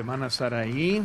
Hermana 0.00 0.30
ahí. 0.60 1.02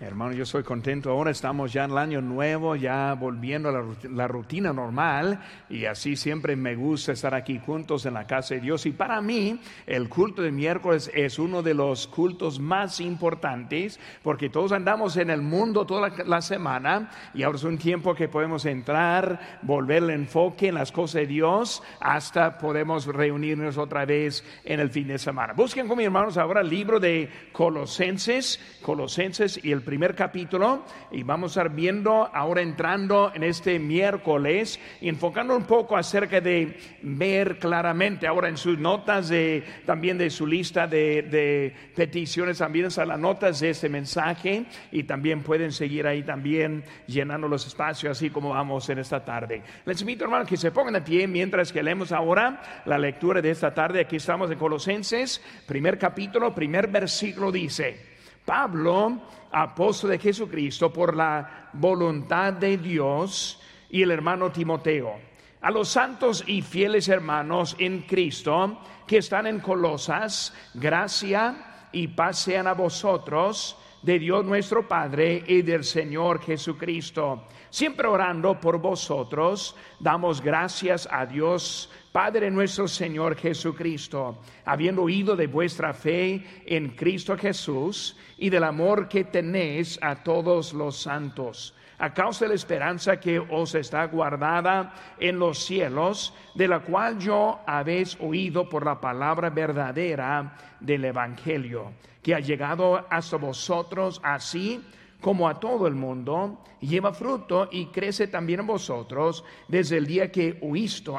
Hermano, 0.00 0.32
yo 0.32 0.46
soy 0.46 0.62
contento. 0.62 1.10
Ahora 1.10 1.32
estamos 1.32 1.72
ya 1.72 1.82
en 1.82 1.90
el 1.90 1.98
año 1.98 2.20
nuevo, 2.20 2.76
ya 2.76 3.14
volviendo 3.14 3.68
a 3.68 3.84
la 4.08 4.28
rutina 4.28 4.72
normal. 4.72 5.40
Y 5.68 5.86
así 5.86 6.14
siempre 6.14 6.54
me 6.54 6.76
gusta 6.76 7.10
estar 7.10 7.34
aquí 7.34 7.58
juntos 7.58 8.06
en 8.06 8.14
la 8.14 8.24
casa 8.24 8.54
de 8.54 8.60
Dios. 8.60 8.86
Y 8.86 8.92
para 8.92 9.20
mí, 9.20 9.58
el 9.88 10.08
culto 10.08 10.40
de 10.42 10.52
miércoles 10.52 11.10
es 11.12 11.40
uno 11.40 11.64
de 11.64 11.74
los 11.74 12.06
cultos 12.06 12.60
más 12.60 13.00
importantes, 13.00 13.98
porque 14.22 14.48
todos 14.48 14.70
andamos 14.70 15.16
en 15.16 15.30
el 15.30 15.42
mundo 15.42 15.84
toda 15.84 16.12
la, 16.24 16.42
semana. 16.42 17.10
Y 17.34 17.42
ahora 17.42 17.56
es 17.56 17.64
un 17.64 17.76
tiempo 17.76 18.14
que 18.14 18.28
podemos 18.28 18.66
entrar, 18.66 19.58
volver 19.62 20.04
el 20.04 20.10
enfoque 20.10 20.68
en 20.68 20.76
las 20.76 20.92
cosas 20.92 21.22
de 21.22 21.26
Dios, 21.26 21.82
hasta 21.98 22.56
podemos 22.58 23.06
reunirnos 23.06 23.76
otra 23.76 24.04
vez 24.04 24.44
en 24.64 24.78
el 24.78 24.90
fin 24.90 25.08
de 25.08 25.18
semana. 25.18 25.54
Busquen 25.54 25.88
con 25.88 25.98
mis 25.98 26.06
hermanos 26.06 26.38
ahora 26.38 26.60
el 26.60 26.68
libro 26.68 27.00
de 27.00 27.28
Colosenses, 27.50 28.60
Colosenses 28.80 29.58
y 29.64 29.72
el 29.72 29.87
primer 29.88 30.14
capítulo 30.14 30.84
y 31.10 31.22
vamos 31.22 31.56
a 31.56 31.62
estar 31.62 31.74
viendo 31.74 32.28
ahora 32.34 32.60
entrando 32.60 33.32
en 33.34 33.42
este 33.42 33.78
miércoles 33.78 34.78
y 35.00 35.08
enfocando 35.08 35.56
un 35.56 35.64
poco 35.64 35.96
acerca 35.96 36.42
de 36.42 36.76
ver 37.00 37.58
claramente 37.58 38.26
ahora 38.26 38.50
en 38.50 38.58
sus 38.58 38.78
notas 38.78 39.30
de 39.30 39.64
también 39.86 40.18
de 40.18 40.28
su 40.28 40.46
lista 40.46 40.86
de, 40.86 41.72
peticiones 41.96 42.58
también 42.58 42.84
están 42.84 43.08
las 43.08 43.18
notas 43.18 43.60
de 43.60 43.70
este 43.70 43.88
mensaje 43.88 44.66
y 44.92 45.04
también 45.04 45.42
pueden 45.42 45.72
seguir 45.72 46.06
ahí 46.06 46.22
también 46.22 46.84
llenando 47.06 47.48
los 47.48 47.66
espacios 47.66 48.18
así 48.18 48.28
como 48.28 48.50
vamos 48.50 48.90
en 48.90 48.98
esta 48.98 49.24
tarde. 49.24 49.62
Les 49.86 49.98
invito 50.02 50.24
hermanos 50.24 50.46
que 50.46 50.58
se 50.58 50.70
pongan 50.70 50.92
de 50.92 51.00
pie 51.00 51.26
mientras 51.26 51.72
que 51.72 51.82
leemos 51.82 52.12
ahora 52.12 52.82
la 52.84 52.98
lectura 52.98 53.40
de 53.40 53.52
esta 53.52 53.72
tarde. 53.72 54.00
Aquí 54.00 54.16
estamos 54.16 54.50
en 54.50 54.58
Colosenses, 54.58 55.42
primer 55.66 55.96
capítulo, 55.96 56.54
primer 56.54 56.88
versículo 56.88 57.50
dice. 57.50 58.07
Pablo, 58.48 59.20
apóstol 59.52 60.08
de 60.08 60.18
Jesucristo, 60.18 60.90
por 60.90 61.14
la 61.14 61.68
voluntad 61.74 62.54
de 62.54 62.78
Dios, 62.78 63.60
y 63.90 64.00
el 64.00 64.10
hermano 64.10 64.50
Timoteo. 64.50 65.16
A 65.60 65.70
los 65.70 65.90
santos 65.90 66.44
y 66.46 66.62
fieles 66.62 67.08
hermanos 67.08 67.76
en 67.78 68.02
Cristo 68.02 68.80
que 69.06 69.18
están 69.18 69.46
en 69.46 69.60
Colosas, 69.60 70.54
gracia 70.72 71.88
y 71.92 72.08
paz 72.08 72.38
sean 72.38 72.66
a 72.66 72.72
vosotros 72.72 73.76
de 74.08 74.18
Dios 74.18 74.42
nuestro 74.42 74.88
Padre 74.88 75.44
y 75.46 75.60
del 75.60 75.84
Señor 75.84 76.40
Jesucristo. 76.40 77.44
Siempre 77.68 78.08
orando 78.08 78.58
por 78.58 78.80
vosotros, 78.80 79.76
damos 80.00 80.40
gracias 80.40 81.06
a 81.10 81.26
Dios 81.26 81.90
Padre 82.10 82.50
nuestro 82.50 82.88
Señor 82.88 83.36
Jesucristo, 83.36 84.38
habiendo 84.64 85.02
oído 85.02 85.36
de 85.36 85.46
vuestra 85.46 85.92
fe 85.92 86.42
en 86.64 86.96
Cristo 86.96 87.36
Jesús 87.36 88.16
y 88.38 88.48
del 88.48 88.64
amor 88.64 89.10
que 89.10 89.24
tenéis 89.24 89.98
a 90.00 90.22
todos 90.22 90.72
los 90.72 90.96
santos, 90.96 91.74
a 91.98 92.14
causa 92.14 92.44
de 92.44 92.50
la 92.50 92.54
esperanza 92.54 93.18
que 93.18 93.38
os 93.38 93.74
está 93.74 94.04
guardada 94.06 94.94
en 95.18 95.38
los 95.38 95.64
cielos, 95.64 96.32
de 96.54 96.68
la 96.68 96.80
cual 96.80 97.18
yo 97.18 97.60
habéis 97.66 98.16
oído 98.20 98.68
por 98.68 98.84
la 98.84 99.00
palabra 99.00 99.50
verdadera 99.50 100.56
del 100.80 101.04
Evangelio, 101.04 101.92
que 102.22 102.34
ha 102.34 102.40
llegado 102.40 103.04
hasta 103.10 103.36
vosotros 103.36 104.20
así 104.22 104.84
como 105.20 105.48
a 105.48 105.58
todo 105.58 105.86
el 105.88 105.94
mundo, 105.94 106.62
lleva 106.80 107.12
fruto 107.12 107.68
y 107.72 107.86
crece 107.86 108.28
también 108.28 108.60
en 108.60 108.66
vosotros 108.68 109.44
desde 109.66 109.96
el 109.96 110.06
día 110.06 110.30
que 110.30 110.58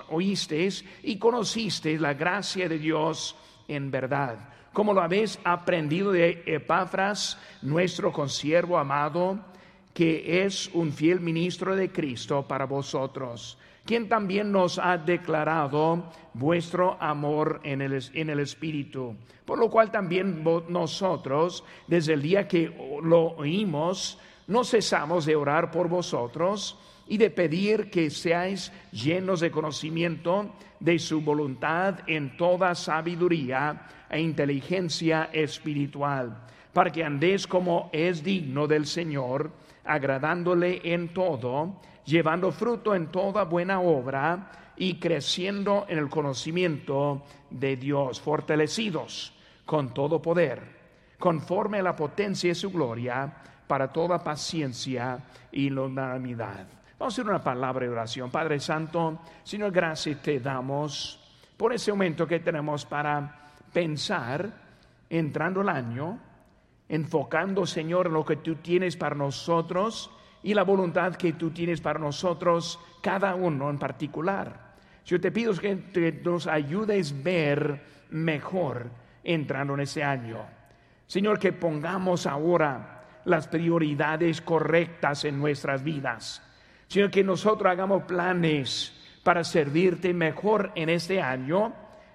oísteis 0.10 0.86
y 1.04 1.20
conocisteis 1.20 2.00
la 2.00 2.14
gracia 2.14 2.70
de 2.70 2.80
Dios 2.80 3.36
en 3.68 3.92
verdad. 3.92 4.40
Como 4.72 4.94
lo 4.94 5.02
habéis 5.02 5.40
aprendido 5.44 6.12
de 6.12 6.44
Epafras, 6.46 7.38
nuestro 7.62 8.14
consiervo 8.14 8.78
amado, 8.78 9.40
que 10.00 10.46
es 10.46 10.70
un 10.74 10.94
fiel 10.94 11.20
ministro 11.20 11.76
de 11.76 11.92
Cristo 11.92 12.48
para 12.48 12.64
vosotros 12.64 13.58
quien 13.86 14.08
también 14.08 14.52
nos 14.52 14.78
ha 14.78 15.00
declarado 15.00 16.12
vuestro 16.36 16.96
amor 17.02 17.60
en 17.64 17.82
el, 17.82 18.00
en 18.14 18.30
el 18.30 18.40
Espíritu. 18.40 19.16
Por 19.44 19.58
lo 19.58 19.68
cual 19.68 19.90
también 19.90 20.44
nosotros, 20.68 21.64
desde 21.88 22.14
el 22.14 22.22
día 22.22 22.48
que 22.48 22.72
lo 23.02 23.30
oímos, 23.30 24.20
no 24.46 24.64
cesamos 24.64 25.26
de 25.26 25.36
orar 25.36 25.72
por 25.72 25.90
vosotros 25.90 26.78
y 27.08 27.18
de 27.18 27.32
pedir 27.32 27.90
que 27.90 28.12
seáis 28.12 28.72
llenos 28.92 29.40
de 29.40 29.50
conocimiento 29.50 30.54
de 30.80 31.00
su 31.00 31.22
voluntad 31.22 32.02
en 32.06 32.38
toda 32.38 32.76
sabiduría 32.76 33.88
e 34.08 34.22
inteligencia 34.22 35.32
espiritual, 35.34 36.46
para 36.74 36.92
que 36.92 37.04
andéis 37.04 37.48
como 37.48 37.90
es 37.92 38.24
digno 38.24 38.68
del 38.68 38.86
Señor, 38.86 39.50
agradándole 39.84 40.82
en 40.84 41.14
todo 41.14 41.80
llevando 42.10 42.52
fruto 42.52 42.96
en 42.96 43.08
toda 43.08 43.44
buena 43.44 43.80
obra 43.80 44.74
y 44.76 44.96
creciendo 44.96 45.86
en 45.88 46.00
el 46.00 46.10
conocimiento 46.10 47.24
de 47.50 47.76
Dios, 47.78 48.20
fortalecidos 48.20 49.34
con 49.66 49.94
todo 49.94 50.22
poder, 50.22 50.62
conforme 51.20 51.80
a 51.80 51.84
la 51.84 51.96
potencia 51.96 52.50
de 52.50 52.56
su 52.56 52.72
gloria, 52.72 53.32
para 53.68 53.92
toda 53.94 54.24
paciencia 54.24 55.20
y 55.52 55.70
longanimidad. 55.70 56.66
Vamos 56.98 57.14
a 57.14 57.22
hacer 57.22 57.30
una 57.30 57.44
palabra 57.44 57.86
de 57.86 57.92
oración. 57.92 58.32
Padre 58.32 58.60
Santo, 58.60 59.20
Señor, 59.44 59.72
gracias 59.72 60.22
te 60.24 60.40
damos 60.40 61.20
por 61.56 61.72
ese 61.72 61.92
momento 61.92 62.26
que 62.26 62.40
tenemos 62.40 62.86
para 62.86 63.52
pensar, 63.72 64.50
entrando 65.08 65.62
el 65.62 65.70
año, 65.70 66.18
enfocando, 66.90 67.66
Señor, 67.66 68.08
en 68.08 68.14
lo 68.14 68.26
que 68.26 68.38
tú 68.38 68.56
tienes 68.56 68.98
para 68.98 69.16
nosotros 69.16 70.12
y 70.42 70.54
la 70.54 70.64
voluntad 70.64 71.16
que 71.16 71.34
tú 71.34 71.52
tienes 71.52 71.80
para 71.80 72.00
nosotros, 72.00 72.80
cada 73.02 73.36
uno 73.36 73.70
en 73.70 73.78
particular. 73.78 74.74
Yo 75.06 75.22
te 75.22 75.32
pido 75.32 75.54
que 75.54 76.22
nos 76.24 76.48
ayudes 76.48 77.12
a 77.12 77.24
ver 77.24 77.82
mejor 78.10 78.90
entrando 79.24 79.76
en 79.76 79.82
ese 79.82 80.04
año. 80.04 80.40
Señor, 81.08 81.40
que 81.40 81.54
pongamos 81.54 82.28
ahora 82.28 83.22
las 83.26 83.48
prioridades 83.48 84.42
correctas 84.42 85.26
en 85.26 85.40
nuestras 85.40 85.84
vidas. 85.84 86.42
Señor, 86.88 87.12
que 87.12 87.24
nosotros 87.24 87.72
hagamos 87.72 88.04
planes 88.04 88.94
para 89.24 89.44
servirte 89.44 90.14
mejor 90.14 90.72
en 90.76 90.90
este 90.90 91.22
año 91.22 91.74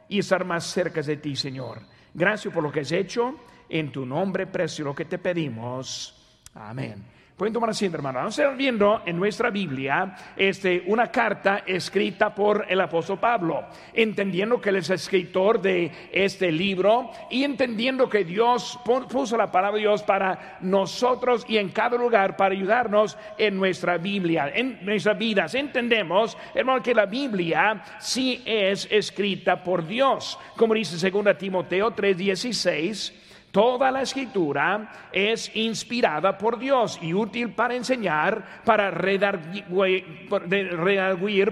y 0.09 0.21
estar 0.21 0.45
más 0.45 0.65
cerca 0.65 1.03
de 1.03 1.17
ti, 1.17 1.37
Señor. 1.37 1.81
Gracias 2.13 2.53
por 2.53 2.63
lo 2.63 2.73
que 2.73 2.81
has 2.81 2.93
hecho. 2.93 3.35
En 3.69 3.91
tu 3.91 4.05
nombre 4.05 4.47
precioso 4.47 4.91
lo 4.91 4.95
que 4.95 5.05
te 5.05 5.19
pedimos. 5.19 6.15
Amén. 6.55 7.15
Pueden 7.37 7.53
tomar 7.53 7.71
asiento, 7.71 7.97
hermano. 7.97 8.21
Vamos 8.21 8.39
a 8.39 8.43
estar 8.43 8.57
viendo 8.57 9.03
en 9.05 9.17
nuestra 9.17 9.51
Biblia 9.51 10.15
este, 10.37 10.85
una 10.87 11.11
carta 11.11 11.65
escrita 11.67 12.33
por 12.33 12.65
el 12.69 12.81
apóstol 12.81 13.19
Pablo, 13.19 13.65
entendiendo 13.93 14.61
que 14.61 14.69
él 14.69 14.77
es 14.77 14.89
escritor 14.91 15.61
de 15.61 15.91
este 16.13 16.53
libro 16.53 17.11
y 17.31 17.43
entendiendo 17.43 18.09
que 18.09 18.25
Dios 18.25 18.79
puso 18.85 19.37
la 19.37 19.51
palabra 19.51 19.79
de 19.79 19.81
Dios 19.81 20.05
para 20.05 20.59
nosotros 20.61 21.45
y 21.49 21.59
en 21.59 21.71
cada 21.71 21.97
lugar 21.97 22.37
para 22.37 22.55
ayudarnos 22.55 23.19
en 23.37 23.57
nuestra 23.57 23.99
Biblia, 23.99 24.53
en 24.55 24.79
nuestras 24.85 25.19
vidas. 25.19 25.57
Entendemos, 25.57 26.39
hermano, 26.55 26.85
que 26.85 26.95
la 26.95 27.07
Biblia 27.07 27.83
sí 27.99 28.45
es 28.47 28.87
escrita 28.93 29.61
por 29.61 29.85
Dios, 29.85 30.39
como 30.57 30.75
dice 30.75 31.11
2 31.11 31.37
Timoteo 31.37 31.91
3:16 31.91 33.25
Toda 33.55 33.91
la 33.93 34.03
escritura 34.03 34.91
es 35.13 35.55
inspirada 35.55 36.37
por 36.37 36.59
Dios 36.59 36.99
y 37.01 37.15
útil 37.15 37.53
para 37.53 37.77
enseñar, 37.77 38.63
para 38.65 38.91
redarguir, 38.91 39.65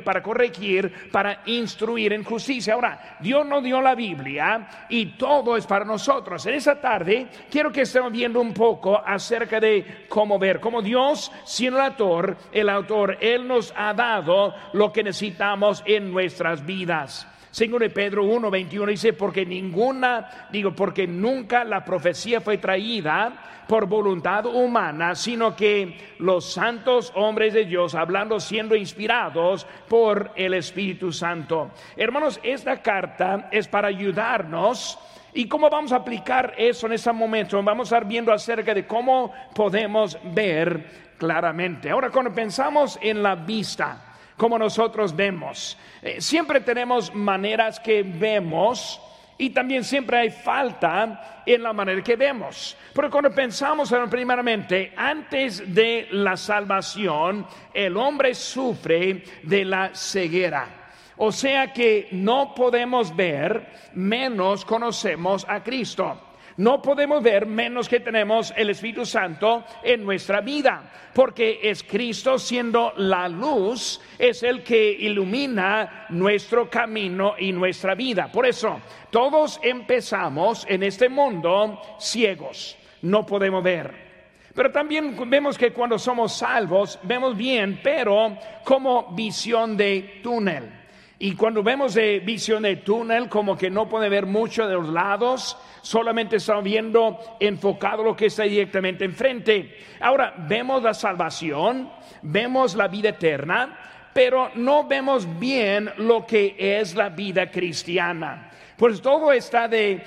para 0.03 0.21
corregir, 0.21 1.11
para 1.13 1.43
instruir 1.47 2.13
en 2.13 2.25
justicia. 2.25 2.75
Ahora, 2.75 3.19
Dios 3.21 3.47
nos 3.47 3.63
dio 3.63 3.81
la 3.81 3.95
Biblia 3.95 4.87
y 4.89 5.17
todo 5.17 5.57
es 5.57 5.65
para 5.65 5.85
nosotros. 5.85 6.45
En 6.47 6.55
esta 6.55 6.81
tarde 6.81 7.29
quiero 7.49 7.71
que 7.71 7.83
estemos 7.83 8.11
viendo 8.11 8.41
un 8.41 8.53
poco 8.53 9.01
acerca 9.01 9.61
de 9.61 10.07
cómo 10.09 10.41
ver, 10.41 10.59
cómo 10.59 10.83
Dios, 10.83 11.31
siendo 11.45 11.79
el 11.79 11.87
autor, 11.87 12.37
el 12.51 12.69
autor, 12.69 13.17
Él 13.21 13.47
nos 13.47 13.73
ha 13.77 13.95
dado 13.95 14.53
lo 14.73 14.93
que 14.93 15.05
necesitamos 15.05 15.85
en 15.87 16.11
nuestras 16.11 16.67
vidas. 16.67 17.29
Según 17.53 17.83
Pedro 17.95 18.25
1, 18.25 18.51
21 18.51 18.87
dice, 18.87 19.13
porque 19.13 19.45
ninguna, 19.45 20.49
digo, 20.51 20.75
porque 20.75 21.07
nunca 21.07 21.65
la 21.65 21.85
profecía 21.85 22.41
fue 22.41 22.57
traída 22.57 23.65
por 23.69 23.87
voluntad 23.87 24.47
humana, 24.47 25.15
sino 25.15 25.55
que 25.55 26.15
los 26.19 26.51
santos 26.51 27.13
hombres 27.15 27.53
de 27.53 27.67
Dios, 27.67 27.95
hablando 27.95 28.41
siendo 28.41 28.75
inspirados 28.75 29.67
por 29.87 30.31
el 30.35 30.55
Espíritu 30.55 31.13
Santo. 31.13 31.71
Hermanos, 31.95 32.41
esta 32.43 32.81
carta 32.81 33.49
es 33.51 33.69
para 33.69 33.89
ayudarnos. 33.89 34.99
¿Y 35.35 35.47
cómo 35.47 35.69
vamos 35.69 35.93
a 35.93 35.97
aplicar 35.97 36.55
eso 36.57 36.87
en 36.87 36.95
ese 36.95 37.13
momento? 37.13 37.63
Vamos 37.63 37.93
a 37.93 37.97
estar 37.97 38.09
viendo 38.09 38.33
acerca 38.33 38.73
de 38.73 38.87
cómo 38.87 39.31
podemos 39.55 40.19
ver 40.35 41.13
claramente. 41.19 41.91
Ahora, 41.91 42.11
cuando 42.11 42.33
pensamos 42.33 42.99
en 43.01 43.23
la 43.23 43.35
vista, 43.35 44.12
como 44.43 44.59
nosotros 44.59 45.15
vemos. 45.15 45.79
Eh, 46.03 46.21
siempre 46.21 46.59
tenemos 46.59 47.15
maneras 47.15 47.79
que 47.79 48.03
vemos 48.03 49.01
Y 49.39 49.51
también 49.51 49.85
siempre 49.85 50.19
hay 50.19 50.31
falta 50.31 51.43
en 51.47 51.63
la 51.63 51.73
manera 51.73 52.03
que 52.03 52.17
vemos. 52.17 52.77
Pero 52.93 53.09
cuando 53.09 53.31
pensamos 53.33 53.93
primeramente, 54.11 54.93
antes 54.97 55.75
de 55.75 56.09
la 56.11 56.37
salvación, 56.37 57.47
el 57.73 57.97
hombre 57.97 58.35
sufre 58.35 59.25
de 59.43 59.65
la 59.65 59.95
ceguera. 59.95 60.93
O 61.17 61.33
sea 61.33 61.73
que 61.73 62.09
no 62.11 62.53
podemos 62.55 63.15
ver 63.15 63.67
menos 63.95 64.65
conocemos 64.65 65.47
a 65.49 65.63
Cristo. 65.63 66.32
No 66.57 66.83
podemos 66.83 67.23
ver 67.23 67.47
menos 67.47 67.89
que 67.89 68.01
tenemos 68.01 68.53
el 68.57 68.71
Espíritu 68.71 69.07
Santo 69.07 69.65
en 69.83 70.05
nuestra 70.05 70.41
vida, 70.41 70.91
porque 71.15 71.61
es 71.63 71.83
Cristo 71.83 72.39
siendo 72.39 72.93
la 72.97 73.29
luz, 73.29 74.01
es 74.19 74.43
el 74.43 74.63
que 74.63 74.91
ilumina 74.93 76.07
nuestro 76.11 76.69
camino 76.69 77.35
y 77.39 77.53
nuestra 77.53 77.95
vida. 77.95 78.31
Por 78.31 78.47
eso, 78.47 78.81
todos 79.11 79.61
empezamos 79.63 80.67
en 80.69 80.83
este 80.83 81.09
mundo 81.09 81.81
ciegos, 81.99 82.77
no 83.03 83.25
podemos 83.25 83.63
ver. 83.63 84.13
Pero 84.55 84.71
también 84.71 85.17
vemos 85.31 85.57
que 85.57 85.73
cuando 85.73 85.99
somos 85.99 86.37
salvos, 86.37 86.99
vemos 87.05 87.35
bien, 87.37 87.81
pero 87.83 88.37
como 88.65 89.13
visión 89.15 89.77
de 89.77 90.21
túnel. 90.23 90.82
Y 91.25 91.37
cuando 91.37 91.63
vemos 91.63 91.95
de 91.95 92.19
visión 92.19 92.65
de 92.65 92.79
túnel, 92.79 93.29
como 93.29 93.57
que 93.57 93.71
no 93.71 93.89
puede 93.89 94.09
ver 94.09 94.27
mucho 94.27 94.67
de 94.67 94.75
los 94.75 94.89
lados, 94.89 95.57
solamente 95.81 96.35
estamos 96.35 96.65
viendo 96.65 97.17
enfocado 97.39 98.03
lo 98.03 98.17
que 98.17 98.27
está 98.27 98.43
directamente 98.43 99.05
enfrente. 99.05 99.73
Ahora, 100.01 100.35
vemos 100.37 100.83
la 100.83 100.93
salvación, 100.93 101.93
vemos 102.23 102.75
la 102.75 102.89
vida 102.89 103.11
eterna, 103.11 103.79
pero 104.13 104.51
no 104.57 104.89
vemos 104.89 105.39
bien 105.39 105.93
lo 105.99 106.27
que 106.27 106.57
es 106.59 106.97
la 106.97 107.11
vida 107.11 107.49
cristiana. 107.53 108.51
Pues 108.77 109.01
todo 109.01 109.31
está 109.31 109.69
de, 109.69 110.03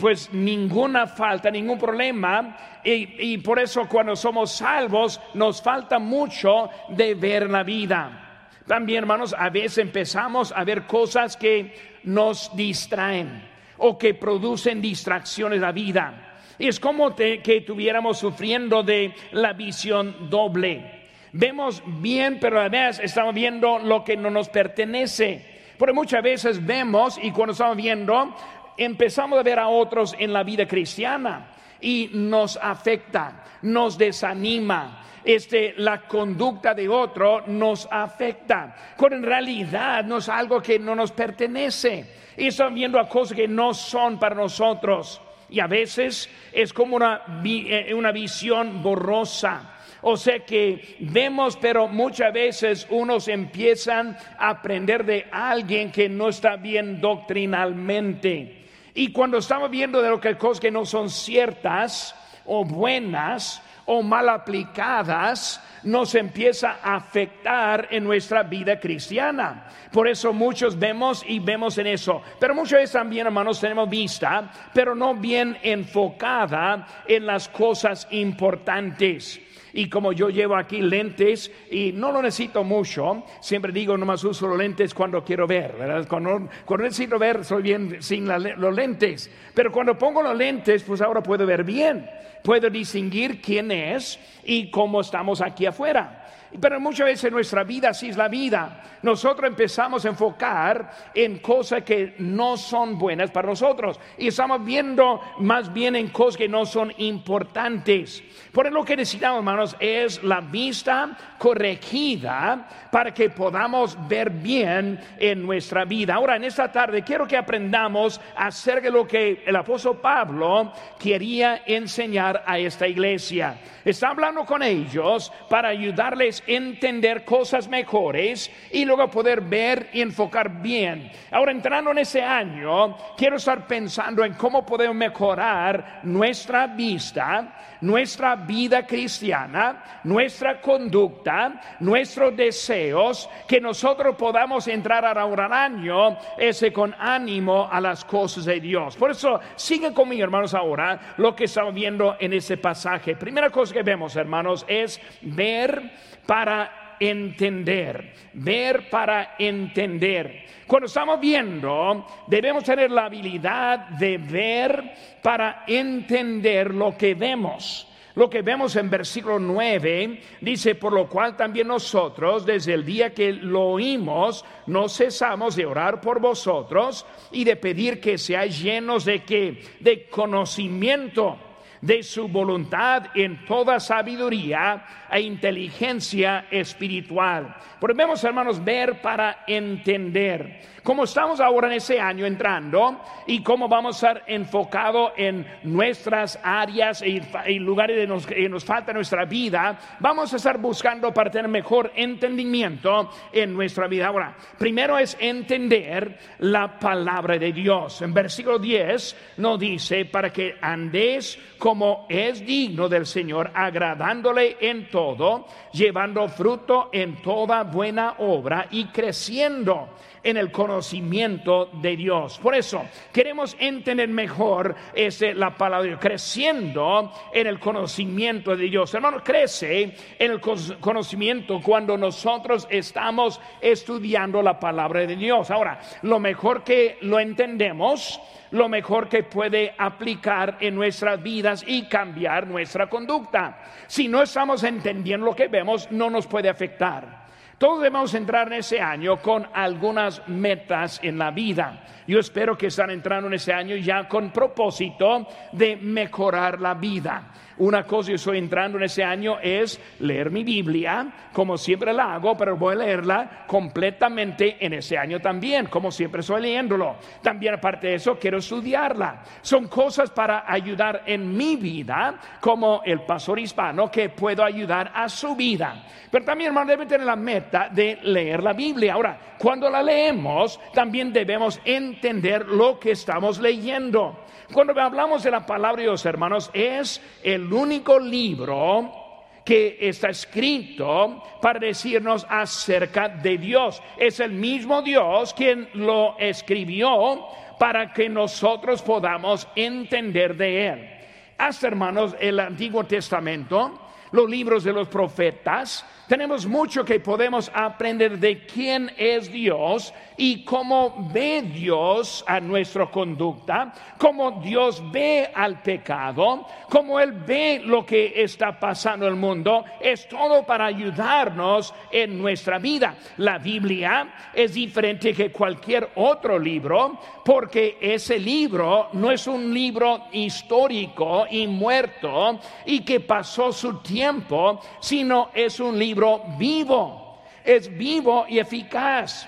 pues 0.00 0.32
ninguna 0.32 1.06
falta, 1.06 1.50
ningún 1.50 1.78
problema. 1.78 2.80
Y, 2.82 3.32
y 3.34 3.36
por 3.36 3.58
eso 3.58 3.86
cuando 3.86 4.16
somos 4.16 4.52
salvos 4.52 5.20
nos 5.34 5.60
falta 5.60 5.98
mucho 5.98 6.70
de 6.88 7.14
ver 7.14 7.50
la 7.50 7.62
vida. 7.62 8.23
También, 8.66 8.98
hermanos, 8.98 9.34
a 9.36 9.50
veces 9.50 9.78
empezamos 9.78 10.52
a 10.52 10.64
ver 10.64 10.86
cosas 10.86 11.36
que 11.36 11.74
nos 12.04 12.54
distraen 12.56 13.42
o 13.78 13.98
que 13.98 14.14
producen 14.14 14.80
distracciones 14.80 15.58
a 15.58 15.66
la 15.66 15.72
vida. 15.72 16.38
Y 16.58 16.68
es 16.68 16.80
como 16.80 17.14
que 17.14 17.42
estuviéramos 17.44 18.18
sufriendo 18.18 18.82
de 18.82 19.12
la 19.32 19.52
visión 19.52 20.30
doble. 20.30 21.04
Vemos 21.32 21.82
bien, 22.00 22.38
pero 22.40 22.60
a 22.60 22.68
veces 22.68 23.00
estamos 23.04 23.34
viendo 23.34 23.80
lo 23.80 24.04
que 24.04 24.16
no 24.16 24.30
nos 24.30 24.48
pertenece. 24.48 25.44
Porque 25.76 25.92
muchas 25.92 26.22
veces 26.22 26.64
vemos 26.64 27.18
y 27.20 27.32
cuando 27.32 27.52
estamos 27.52 27.76
viendo, 27.76 28.34
empezamos 28.76 29.38
a 29.38 29.42
ver 29.42 29.58
a 29.58 29.68
otros 29.68 30.14
en 30.18 30.32
la 30.32 30.42
vida 30.42 30.66
cristiana 30.66 31.50
y 31.80 32.10
nos 32.12 32.56
afecta, 32.56 33.44
nos 33.62 33.98
desanima, 33.98 35.04
este, 35.24 35.74
la 35.78 36.02
conducta 36.02 36.74
de 36.74 36.88
otro 36.88 37.44
nos 37.46 37.88
afecta, 37.90 38.76
cuando 38.96 39.16
en 39.16 39.22
realidad 39.22 40.04
no 40.04 40.18
es 40.18 40.28
algo 40.28 40.60
que 40.60 40.78
no 40.78 40.94
nos 40.94 41.12
pertenece. 41.12 42.06
Y 42.36 42.48
estamos 42.48 42.74
viendo 42.74 42.98
a 42.98 43.08
cosas 43.08 43.36
que 43.36 43.48
no 43.48 43.72
son 43.72 44.18
para 44.18 44.34
nosotros. 44.34 45.20
Y 45.48 45.60
a 45.60 45.66
veces 45.66 46.28
es 46.52 46.72
como 46.72 46.96
una, 46.96 47.22
eh, 47.44 47.94
una 47.94 48.12
visión 48.12 48.82
borrosa. 48.82 49.70
O 50.02 50.16
sea 50.16 50.40
que 50.40 50.96
vemos, 51.00 51.56
pero 51.56 51.88
muchas 51.88 52.32
veces 52.32 52.86
unos 52.90 53.28
empiezan 53.28 54.18
a 54.38 54.50
aprender 54.50 55.04
de 55.04 55.26
alguien 55.30 55.90
que 55.90 56.08
no 56.08 56.28
está 56.28 56.56
bien 56.56 57.00
doctrinalmente. 57.00 58.63
Y 58.94 59.12
cuando 59.12 59.38
estamos 59.38 59.70
viendo 59.70 60.00
de 60.00 60.08
lo 60.08 60.20
que 60.20 60.38
cosas 60.38 60.60
que 60.60 60.70
no 60.70 60.86
son 60.86 61.10
ciertas 61.10 62.14
o 62.46 62.64
buenas, 62.64 63.60
o 63.86 64.02
mal 64.02 64.28
aplicadas 64.28 65.60
nos 65.82 66.14
empieza 66.14 66.78
a 66.82 66.96
afectar 66.96 67.88
en 67.90 68.04
nuestra 68.04 68.42
vida 68.42 68.80
cristiana. 68.80 69.66
Por 69.92 70.08
eso 70.08 70.32
muchos 70.32 70.78
vemos 70.78 71.22
y 71.26 71.38
vemos 71.38 71.76
en 71.78 71.88
eso. 71.88 72.22
Pero 72.40 72.54
muchas 72.54 72.78
veces 72.78 72.92
también, 72.92 73.26
hermanos, 73.26 73.60
tenemos 73.60 73.88
vista, 73.88 74.50
pero 74.72 74.94
no 74.94 75.14
bien 75.14 75.58
enfocada 75.62 76.86
en 77.06 77.26
las 77.26 77.48
cosas 77.48 78.08
importantes. 78.10 79.40
Y 79.76 79.88
como 79.88 80.12
yo 80.12 80.30
llevo 80.30 80.54
aquí 80.54 80.80
lentes 80.80 81.50
y 81.68 81.90
no 81.90 82.12
lo 82.12 82.22
necesito 82.22 82.62
mucho, 82.62 83.24
siempre 83.40 83.72
digo, 83.72 83.98
nomás 83.98 84.22
uso 84.22 84.46
los 84.46 84.56
lentes 84.56 84.94
cuando 84.94 85.24
quiero 85.24 85.48
ver, 85.48 85.74
¿verdad? 85.76 86.06
Cuando, 86.08 86.48
necesito 86.78 87.18
ver, 87.18 87.44
soy 87.44 87.62
bien 87.62 87.96
sin 88.00 88.28
los 88.28 88.72
lentes. 88.72 89.28
Pero 89.52 89.72
cuando 89.72 89.98
pongo 89.98 90.22
los 90.22 90.36
lentes, 90.36 90.84
pues 90.84 91.00
ahora 91.00 91.24
puedo 91.24 91.44
ver 91.44 91.64
bien. 91.64 92.08
Puedo 92.44 92.70
distinguir 92.70 93.40
quién 93.42 93.72
es 93.72 94.20
y 94.44 94.70
cómo 94.70 95.00
estamos 95.00 95.40
aquí 95.40 95.66
afuera. 95.66 96.23
Pero 96.60 96.80
muchas 96.80 97.06
veces 97.06 97.32
nuestra 97.32 97.64
vida 97.64 97.90
así 97.90 98.08
es 98.08 98.16
la 98.16 98.28
vida. 98.28 98.82
Nosotros 99.02 99.48
empezamos 99.48 100.04
a 100.04 100.08
enfocar 100.08 100.90
en 101.14 101.38
cosas 101.38 101.82
que 101.82 102.14
no 102.18 102.56
son 102.56 102.98
buenas 102.98 103.30
para 103.30 103.48
nosotros 103.48 104.00
y 104.16 104.28
estamos 104.28 104.64
viendo 104.64 105.20
más 105.40 105.72
bien 105.72 105.96
en 105.96 106.08
cosas 106.08 106.38
que 106.38 106.48
no 106.48 106.64
son 106.64 106.92
importantes. 106.98 108.22
Por 108.52 108.66
eso 108.66 108.74
lo 108.74 108.84
que 108.84 108.96
necesitamos, 108.96 109.38
hermanos, 109.38 109.76
es 109.80 110.22
la 110.22 110.40
vista 110.40 111.16
corregida 111.38 112.68
para 112.90 113.12
que 113.12 113.30
podamos 113.30 113.98
ver 114.08 114.30
bien 114.30 114.98
en 115.18 115.42
nuestra 115.42 115.84
vida. 115.84 116.14
Ahora, 116.14 116.36
en 116.36 116.44
esta 116.44 116.70
tarde 116.70 117.02
quiero 117.02 117.26
que 117.26 117.36
aprendamos 117.36 118.20
acerca 118.36 118.82
de 118.82 118.90
lo 118.92 119.06
que 119.06 119.42
el 119.44 119.56
apóstol 119.56 119.98
Pablo 120.00 120.72
quería 120.98 121.62
enseñar 121.66 122.42
a 122.46 122.58
esta 122.58 122.86
iglesia. 122.86 123.58
Está 123.84 124.08
hablando 124.08 124.46
con 124.46 124.62
ellos 124.62 125.32
para 125.50 125.68
ayudarles 125.68 126.43
entender 126.46 127.24
cosas 127.24 127.68
mejores 127.68 128.50
y 128.70 128.84
luego 128.84 129.10
poder 129.10 129.40
ver 129.40 129.90
y 129.92 130.00
enfocar 130.00 130.62
bien. 130.62 131.10
Ahora, 131.30 131.52
entrando 131.52 131.90
en 131.90 131.98
ese 131.98 132.22
año, 132.22 132.96
quiero 133.16 133.36
estar 133.36 133.66
pensando 133.66 134.24
en 134.24 134.34
cómo 134.34 134.64
podemos 134.64 134.96
mejorar 134.96 136.00
nuestra 136.04 136.66
vista, 136.66 137.76
nuestra 137.80 138.36
vida 138.36 138.86
cristiana, 138.86 140.00
nuestra 140.04 140.60
conducta, 140.60 141.60
nuestros 141.80 142.36
deseos, 142.36 143.28
que 143.46 143.60
nosotros 143.60 144.16
podamos 144.16 144.66
entrar 144.68 145.04
a 145.06 145.24
un 145.24 145.40
año 145.40 146.16
ese 146.38 146.72
con 146.72 146.94
ánimo 146.98 147.68
a 147.70 147.80
las 147.80 148.04
cosas 148.04 148.44
de 148.44 148.60
Dios. 148.60 148.96
Por 148.96 149.10
eso, 149.10 149.40
sigue 149.56 149.92
conmigo, 149.92 150.24
hermanos, 150.24 150.54
ahora 150.54 151.14
lo 151.16 151.34
que 151.34 151.44
estamos 151.44 151.74
viendo 151.74 152.16
en 152.18 152.32
ese 152.32 152.56
pasaje. 152.56 153.16
Primera 153.16 153.50
cosa 153.50 153.74
que 153.74 153.82
vemos, 153.82 154.16
hermanos, 154.16 154.64
es 154.68 155.00
ver 155.22 155.92
para 156.26 156.96
entender, 157.00 158.12
ver 158.34 158.88
para 158.88 159.34
entender. 159.38 160.44
Cuando 160.66 160.86
estamos 160.86 161.20
viendo, 161.20 162.06
debemos 162.26 162.64
tener 162.64 162.90
la 162.90 163.06
habilidad 163.06 163.88
de 163.90 164.18
ver 164.18 164.94
para 165.22 165.64
entender 165.66 166.74
lo 166.74 166.96
que 166.96 167.14
vemos. 167.14 167.88
Lo 168.14 168.30
que 168.30 168.42
vemos 168.42 168.76
en 168.76 168.88
versículo 168.88 169.40
9 169.40 170.20
dice, 170.40 170.76
por 170.76 170.92
lo 170.92 171.08
cual 171.08 171.36
también 171.36 171.66
nosotros, 171.66 172.46
desde 172.46 172.72
el 172.72 172.84
día 172.84 173.12
que 173.12 173.32
lo 173.32 173.62
oímos, 173.62 174.44
no 174.68 174.88
cesamos 174.88 175.56
de 175.56 175.66
orar 175.66 176.00
por 176.00 176.20
vosotros 176.20 177.04
y 177.32 177.42
de 177.42 177.56
pedir 177.56 178.00
que 178.00 178.16
seáis 178.16 178.62
llenos 178.62 179.04
de 179.04 179.24
qué? 179.24 179.60
De 179.80 180.08
conocimiento 180.08 181.38
de 181.84 182.02
su 182.02 182.28
voluntad 182.28 183.08
en 183.14 183.44
toda 183.44 183.78
sabiduría 183.78 184.82
e 185.10 185.20
inteligencia 185.20 186.46
espiritual. 186.50 187.54
Podemos, 187.78 188.24
hermanos, 188.24 188.64
ver 188.64 189.02
para 189.02 189.44
entender. 189.46 190.62
Como 190.82 191.04
estamos 191.04 191.40
ahora 191.40 191.68
en 191.68 191.74
ese 191.74 192.00
año 192.00 192.26
entrando 192.26 193.00
y 193.26 193.42
cómo 193.42 193.68
vamos 193.68 194.02
a 194.02 194.12
estar 194.12 194.24
enfocados 194.26 195.12
en 195.16 195.46
nuestras 195.62 196.38
áreas 196.42 197.02
y, 197.02 197.20
lugares 197.58 198.26
que 198.26 198.48
nos 198.48 198.64
falta 198.64 198.90
en 198.90 198.96
nuestra 198.96 199.24
vida, 199.24 199.78
vamos 200.00 200.32
a 200.32 200.36
estar 200.36 200.58
buscando 200.58 201.12
para 201.12 201.30
tener 201.30 201.48
mejor 201.48 201.92
entendimiento 201.94 203.10
en 203.32 203.52
nuestra 203.52 203.88
vida. 203.88 204.08
Ahora, 204.08 204.36
primero 204.58 204.98
es 204.98 205.16
entender 205.20 206.18
la 206.38 206.78
palabra 206.78 207.38
de 207.38 207.52
Dios. 207.52 208.00
En 208.02 208.14
versículo 208.14 208.58
10 208.58 209.34
nos 209.38 209.58
dice, 209.58 210.04
para 210.06 210.32
que 210.32 210.56
andéis 210.60 211.38
como 211.58 211.73
como 211.74 212.06
es 212.08 212.46
digno 212.46 212.88
del 212.88 213.04
Señor, 213.04 213.50
agradándole 213.52 214.58
en 214.60 214.88
todo, 214.90 215.44
llevando 215.72 216.28
fruto 216.28 216.88
en 216.92 217.20
toda 217.20 217.64
buena 217.64 218.14
obra 218.18 218.68
y 218.70 218.84
creciendo 218.84 219.88
en 220.24 220.36
el 220.36 220.50
conocimiento 220.50 221.66
de 221.74 221.96
Dios. 221.96 222.38
Por 222.42 222.54
eso 222.54 222.84
queremos 223.12 223.56
entender 223.60 224.08
mejor 224.08 224.74
ese, 224.94 225.34
la 225.34 225.54
palabra 225.56 225.82
de 225.82 225.88
Dios, 225.90 226.00
creciendo 226.00 227.12
en 227.32 227.46
el 227.46 227.60
conocimiento 227.60 228.56
de 228.56 228.64
Dios. 228.64 228.92
Hermano, 228.94 229.22
crece 229.22 229.94
en 230.18 230.30
el 230.32 230.40
conocimiento 230.40 231.60
cuando 231.62 231.96
nosotros 231.96 232.66
estamos 232.70 233.40
estudiando 233.60 234.42
la 234.42 234.58
palabra 234.58 235.06
de 235.06 235.16
Dios. 235.16 235.50
Ahora, 235.50 235.80
lo 236.02 236.18
mejor 236.18 236.64
que 236.64 236.98
lo 237.02 237.20
entendemos, 237.20 238.20
lo 238.50 238.68
mejor 238.68 239.08
que 239.08 239.24
puede 239.24 239.74
aplicar 239.76 240.56
en 240.60 240.74
nuestras 240.74 241.22
vidas 241.22 241.64
y 241.66 241.88
cambiar 241.88 242.46
nuestra 242.46 242.88
conducta. 242.88 243.58
Si 243.86 244.08
no 244.08 244.22
estamos 244.22 244.62
entendiendo 244.62 245.26
lo 245.26 245.36
que 245.36 245.48
vemos, 245.48 245.90
no 245.90 246.08
nos 246.08 246.26
puede 246.26 246.48
afectar. 246.48 247.23
Todos 247.58 247.82
debemos 247.82 248.12
entrar 248.14 248.48
en 248.48 248.54
ese 248.54 248.80
año 248.80 249.20
con 249.22 249.46
algunas 249.52 250.26
metas 250.28 250.98
en 251.02 251.18
la 251.18 251.30
vida. 251.30 251.84
Yo 252.06 252.18
espero 252.18 252.58
que 252.58 252.66
están 252.66 252.90
entrando 252.90 253.28
en 253.28 253.34
ese 253.34 253.52
año 253.52 253.76
ya 253.76 254.08
con 254.08 254.30
propósito 254.30 255.26
de 255.52 255.76
mejorar 255.76 256.60
la 256.60 256.74
vida. 256.74 257.30
Una 257.56 257.84
cosa 257.84 258.10
yo 258.10 258.16
estoy 258.16 258.38
entrando 258.38 258.78
en 258.78 258.84
ese 258.84 259.04
año 259.04 259.38
es 259.40 259.80
leer 260.00 260.30
mi 260.30 260.42
Biblia, 260.42 261.06
como 261.32 261.56
siempre 261.56 261.92
la 261.92 262.14
hago, 262.14 262.36
pero 262.36 262.56
voy 262.56 262.74
a 262.74 262.78
leerla 262.78 263.44
completamente 263.46 264.56
en 264.64 264.72
ese 264.74 264.98
año 264.98 265.20
también, 265.20 265.66
como 265.66 265.92
siempre 265.92 266.20
estoy 266.20 266.42
leyéndolo. 266.42 266.96
También 267.22 267.54
aparte 267.54 267.88
de 267.88 267.94
eso, 267.94 268.18
quiero 268.18 268.38
estudiarla. 268.38 269.22
Son 269.40 269.68
cosas 269.68 270.10
para 270.10 270.50
ayudar 270.50 271.02
en 271.06 271.36
mi 271.36 271.54
vida, 271.54 272.18
como 272.40 272.82
el 272.84 273.02
pastor 273.02 273.38
hispano, 273.38 273.88
que 273.90 274.08
puedo 274.08 274.42
ayudar 274.42 274.90
a 274.92 275.08
su 275.08 275.36
vida. 275.36 275.84
Pero 276.10 276.24
también, 276.24 276.48
hermano, 276.48 276.70
debe 276.70 276.86
tener 276.86 277.06
la 277.06 277.16
meta 277.16 277.68
de 277.68 277.98
leer 278.02 278.42
la 278.42 278.52
Biblia. 278.52 278.94
Ahora, 278.94 279.18
cuando 279.38 279.70
la 279.70 279.82
leemos, 279.82 280.60
también 280.72 281.12
debemos 281.12 281.60
entender 281.64 282.48
lo 282.48 282.78
que 282.80 282.92
estamos 282.92 283.38
leyendo. 283.38 284.24
Cuando 284.52 284.78
hablamos 284.80 285.22
de 285.22 285.30
la 285.30 285.46
palabra 285.46 285.78
de 285.78 285.88
Dios, 285.88 286.04
hermanos, 286.06 286.50
es 286.52 287.00
el 287.22 287.43
único 287.52 287.98
libro 287.98 289.04
que 289.44 289.76
está 289.80 290.08
escrito 290.08 291.22
para 291.40 291.60
decirnos 291.60 292.26
acerca 292.28 293.08
de 293.08 293.36
Dios. 293.36 293.82
Es 293.98 294.20
el 294.20 294.32
mismo 294.32 294.80
Dios 294.82 295.34
quien 295.34 295.68
lo 295.74 296.16
escribió 296.18 297.26
para 297.58 297.92
que 297.92 298.08
nosotros 298.08 298.82
podamos 298.82 299.46
entender 299.54 300.36
de 300.36 300.66
Él. 300.66 300.90
Hasta 301.36 301.66
hermanos, 301.66 302.16
el 302.18 302.40
Antiguo 302.40 302.84
Testamento, 302.84 303.80
los 304.12 304.28
libros 304.30 304.64
de 304.64 304.72
los 304.72 304.88
profetas, 304.88 305.84
tenemos 306.08 306.46
mucho 306.46 306.84
que 306.84 307.00
podemos 307.00 307.50
aprender 307.54 308.18
de 308.18 308.44
quién 308.46 308.92
es 308.96 309.30
Dios 309.30 309.92
y 310.16 310.44
cómo 310.44 311.08
ve 311.12 311.42
Dios 311.42 312.24
a 312.26 312.40
nuestra 312.40 312.86
conducta, 312.86 313.72
cómo 313.98 314.42
Dios 314.42 314.82
ve 314.92 315.30
al 315.34 315.62
pecado, 315.62 316.46
cómo 316.68 317.00
Él 317.00 317.12
ve 317.12 317.60
lo 317.64 317.84
que 317.84 318.22
está 318.22 318.58
pasando 318.58 319.06
en 319.06 319.14
el 319.14 319.18
mundo. 319.18 319.64
Es 319.80 320.08
todo 320.08 320.44
para 320.44 320.66
ayudarnos 320.66 321.74
en 321.90 322.18
nuestra 322.18 322.58
vida. 322.58 322.94
La 323.18 323.38
Biblia 323.38 324.14
es 324.32 324.54
diferente 324.54 325.14
que 325.14 325.32
cualquier 325.32 325.90
otro 325.96 326.38
libro 326.38 326.98
porque 327.24 327.78
ese 327.80 328.18
libro 328.18 328.88
no 328.92 329.10
es 329.10 329.26
un 329.26 329.52
libro 329.52 330.04
histórico 330.12 331.26
y 331.30 331.46
muerto 331.46 332.38
y 332.66 332.80
que 332.80 333.00
pasó 333.00 333.52
su 333.52 333.78
tiempo, 333.78 334.60
sino 334.80 335.30
es 335.34 335.58
un 335.60 335.78
libro 335.78 335.93
vivo. 336.38 337.22
Es 337.44 337.76
vivo 337.76 338.26
y 338.28 338.38
eficaz. 338.38 339.26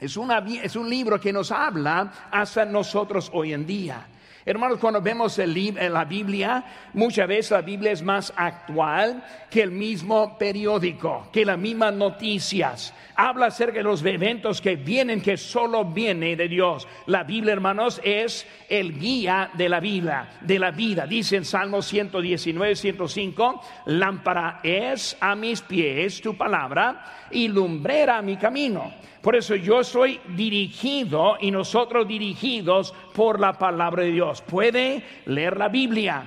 Es, 0.00 0.16
es 0.62 0.76
un 0.76 0.90
libro 0.90 1.20
que 1.20 1.32
nos 1.32 1.52
habla 1.52 2.28
hasta 2.30 2.64
nosotros 2.64 3.30
hoy 3.32 3.52
en 3.52 3.66
día. 3.66 4.06
Hermanos, 4.44 4.78
cuando 4.80 5.00
vemos 5.00 5.38
el 5.38 5.52
la 5.92 6.04
Biblia, 6.04 6.64
muchas 6.94 7.28
veces 7.28 7.52
la 7.52 7.62
Biblia 7.62 7.92
es 7.92 8.02
más 8.02 8.32
actual 8.34 9.22
que 9.48 9.62
el 9.62 9.70
mismo 9.70 10.36
periódico, 10.36 11.28
que 11.32 11.44
las 11.44 11.58
mismas 11.58 11.94
noticias. 11.94 12.92
Habla 13.14 13.46
acerca 13.46 13.78
de 13.78 13.84
los 13.84 14.04
eventos 14.04 14.60
que 14.60 14.74
vienen, 14.74 15.20
que 15.20 15.36
solo 15.36 15.84
viene 15.84 16.34
de 16.34 16.48
Dios. 16.48 16.88
La 17.06 17.22
Biblia, 17.22 17.52
hermanos, 17.52 18.00
es 18.02 18.44
el 18.68 18.98
guía 18.98 19.50
de 19.54 19.68
la 19.68 19.78
vida, 19.78 20.28
de 20.40 20.58
la 20.58 20.72
vida. 20.72 21.06
Dice 21.06 21.36
en 21.36 21.44
Salmo 21.44 21.80
119, 21.80 22.74
105, 22.74 23.62
lámpara 23.86 24.58
es 24.64 25.16
a 25.20 25.36
mis 25.36 25.60
pies 25.60 26.20
tu 26.20 26.36
palabra 26.36 27.28
y 27.30 27.46
lumbrera 27.46 28.20
mi 28.22 28.36
camino. 28.36 28.92
Por 29.22 29.36
eso 29.36 29.54
yo 29.54 29.84
soy 29.84 30.20
dirigido 30.34 31.36
y 31.40 31.52
nosotros 31.52 32.08
dirigidos 32.08 32.92
por 33.14 33.38
la 33.38 33.52
palabra 33.52 34.02
de 34.02 34.10
Dios. 34.10 34.42
Puede 34.42 35.02
leer 35.26 35.56
la 35.56 35.68
Biblia, 35.68 36.24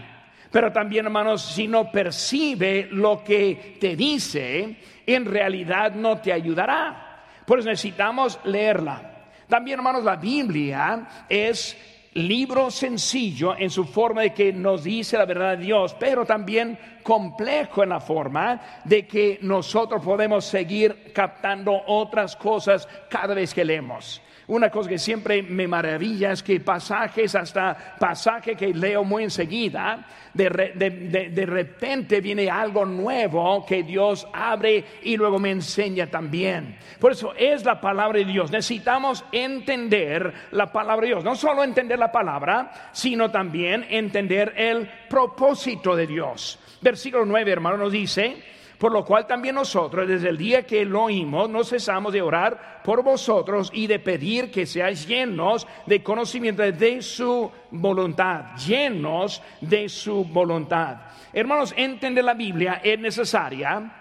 pero 0.50 0.72
también 0.72 1.06
hermanos, 1.06 1.42
si 1.42 1.68
no 1.68 1.92
percibe 1.92 2.88
lo 2.90 3.22
que 3.22 3.76
te 3.82 3.98
dice, 3.98 4.78
en 5.06 5.26
realidad 5.26 5.94
no 5.94 6.20
te 6.20 6.32
ayudará. 6.32 7.24
Por 7.46 7.60
eso 7.60 7.68
necesitamos 7.68 8.40
leerla. 8.46 9.26
También 9.50 9.80
hermanos, 9.80 10.06
la 10.06 10.16
Biblia 10.16 11.26
es 11.28 11.78
libro 12.16 12.72
sencillo 12.72 13.56
en 13.58 13.70
su 13.70 13.84
forma 13.84 14.22
de 14.22 14.34
que 14.34 14.54
nos 14.54 14.84
dice 14.84 15.18
la 15.18 15.26
verdad 15.26 15.58
de 15.58 15.66
Dios, 15.66 15.96
pero 16.00 16.26
también 16.26 16.80
complejo 17.04 17.84
en 17.84 17.90
la 17.90 18.00
forma 18.00 18.82
de 18.86 19.06
que 19.06 19.38
nosotros 19.42 20.02
podemos 20.02 20.46
seguir 20.46 21.12
captando 21.14 21.84
otras 21.88 22.36
cosas 22.36 22.88
cada 23.10 23.34
vez 23.36 23.54
que 23.54 23.66
leemos. 23.66 24.22
Una 24.48 24.70
cosa 24.70 24.90
que 24.90 25.00
siempre 25.00 25.42
me 25.42 25.68
maravilla 25.68 26.32
es 26.32 26.44
que 26.44 26.60
pasajes, 26.60 27.34
hasta 27.34 27.96
pasaje 28.00 28.56
que 28.56 28.74
leo 28.74 29.04
muy 29.04 29.24
enseguida, 29.24 30.06
de, 30.34 30.50
de, 30.50 31.46
repente 31.46 32.22
viene 32.22 32.50
algo 32.50 32.86
nuevo 32.86 33.66
que 33.66 33.82
Dios 33.84 34.28
abre 34.34 34.84
y 35.02 35.18
luego 35.18 35.40
me 35.40 35.50
enseña 35.50 36.08
también. 36.08 36.78
Por 37.00 37.14
eso 37.14 37.34
es 37.36 37.66
la 37.66 37.82
palabra 37.82 38.20
de 38.20 38.26
Dios. 38.26 38.52
Necesitamos 38.52 39.26
entender 39.32 40.32
la 40.52 40.72
palabra 40.72 41.02
de 41.02 41.14
Dios. 41.14 41.24
No 41.24 41.36
solo 41.36 41.64
entender 41.64 41.98
la 41.98 42.12
palabra, 42.12 42.90
sino 42.92 43.32
también 43.32 43.86
entender 43.90 44.54
el 44.58 44.88
propósito 45.10 45.96
de 45.96 46.06
Dios. 46.06 46.60
Versículo 46.82 47.26
9, 47.26 47.52
hermano, 47.52 47.78
nos 47.78 47.92
dice 47.92 48.36
por 48.78 48.92
lo 48.92 49.06
cual 49.06 49.26
también 49.26 49.56
nosotros, 49.56 50.08
desde 50.08 50.30
el 50.30 50.38
día 50.38 50.66
que 50.66 50.86
lo 50.86 51.04
oímos, 51.04 51.50
no 51.50 51.64
cesamos 51.64 52.12
de 52.12 52.22
orar 52.22 52.82
por 52.84 53.04
vosotros 53.04 53.72
y 53.74 53.88
de 53.88 54.00
pedir 54.00 54.52
que 54.52 54.66
seáis 54.66 55.08
llenos 55.08 55.66
de 55.86 56.04
conocimiento 56.04 56.62
de 56.62 57.02
su 57.02 57.52
voluntad, 57.72 58.56
llenos 58.58 59.42
de 59.62 59.88
su 59.88 60.26
voluntad. 60.26 60.98
Hermanos, 61.32 61.74
entender 61.78 62.24
la 62.24 62.34
Biblia 62.34 62.82
es 62.84 63.00
necesaria, 63.00 63.92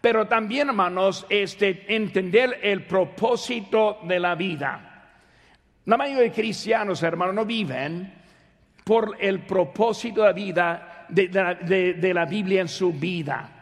pero 0.00 0.26
también, 0.26 0.68
hermanos, 0.68 1.26
este, 1.28 1.94
entender 1.94 2.60
el 2.62 2.84
propósito 2.86 3.98
de 4.04 4.20
la 4.20 4.34
vida. 4.34 4.90
La 5.86 5.96
mayoría 5.96 6.22
de 6.22 6.32
cristianos, 6.32 7.02
hermanos, 7.02 7.34
no 7.34 7.44
viven 7.44 8.22
por 8.84 9.16
el 9.20 9.40
propósito 9.40 10.22
de 10.22 10.26
la 10.26 10.32
vida 10.32 11.06
de 11.08 12.12
la 12.14 12.24
Biblia 12.24 12.62
en 12.62 12.68
su 12.68 12.92
vida 12.92 13.53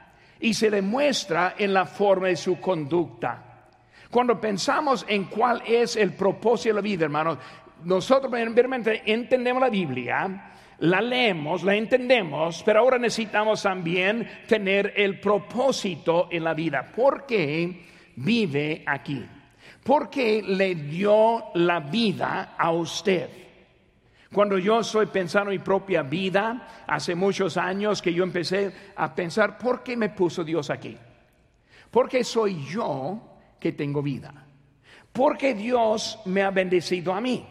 y 0.43 0.53
se 0.55 0.71
demuestra 0.71 1.55
en 1.57 1.73
la 1.73 1.87
forma 1.87 2.29
de 2.29 2.37
su 2.37 2.61
conducta. 2.61 3.69
Cuando 4.11 4.39
pensamos 4.39 5.07
en 5.09 5.25
cuál 5.25 5.63
es 5.65 5.97
el 5.97 6.13
propósito 6.13 6.71
de 6.71 6.75
la 6.75 6.81
vida, 6.83 7.05
hermanos, 7.05 7.39
nosotros 7.85 8.31
realmente 8.31 9.03
entendemos 9.07 9.63
la 9.63 9.71
Biblia, 9.71 10.53
la 10.81 11.01
leemos, 11.01 11.63
la 11.63 11.77
entendemos, 11.77 12.63
pero 12.65 12.81
ahora 12.81 12.99
necesitamos 12.99 13.63
también 13.63 14.29
tener 14.47 14.93
el 14.97 15.19
propósito 15.21 16.29
en 16.31 16.45
la 16.45 16.55
vida. 16.55 16.91
¿Por 16.95 17.25
qué 17.25 17.87
vive 18.17 18.83
aquí? 18.85 19.25
¿Por 19.83 20.11
qué 20.11 20.43
le 20.43 20.75
dio 20.75 21.45
la 21.55 21.81
vida 21.81 22.55
a 22.59 22.73
usted? 22.73 23.42
Cuando 24.33 24.57
yo 24.59 24.81
estoy 24.81 25.07
pensando 25.07 25.51
en 25.51 25.59
mi 25.59 25.65
propia 25.65 26.03
vida, 26.03 26.85
hace 26.87 27.15
muchos 27.15 27.57
años 27.59 28.01
que 28.01 28.15
yo 28.15 28.25
empecé 28.25 28.73
a 28.97 29.15
pensar, 29.15 29.59
¿por 29.59 29.83
qué 29.83 29.97
me 29.97 30.09
puso 30.09 30.43
Dios 30.43 30.71
aquí? 30.71 30.97
¿Por 31.91 32.09
qué 32.09 32.25
soy 32.25 32.65
yo 32.65 33.21
que 33.61 33.73
tengo 33.73 34.01
vida? 34.01 34.33
¿Por 35.13 35.37
qué 35.37 35.53
Dios 35.53 36.19
me 36.25 36.43
ha 36.43 36.51
bendecido 36.51 37.13
a 37.13 37.21
mí? 37.21 37.47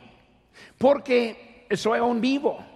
Porque 0.78 1.68
soy 1.72 2.00
aún 2.00 2.20
vivo. 2.20 2.71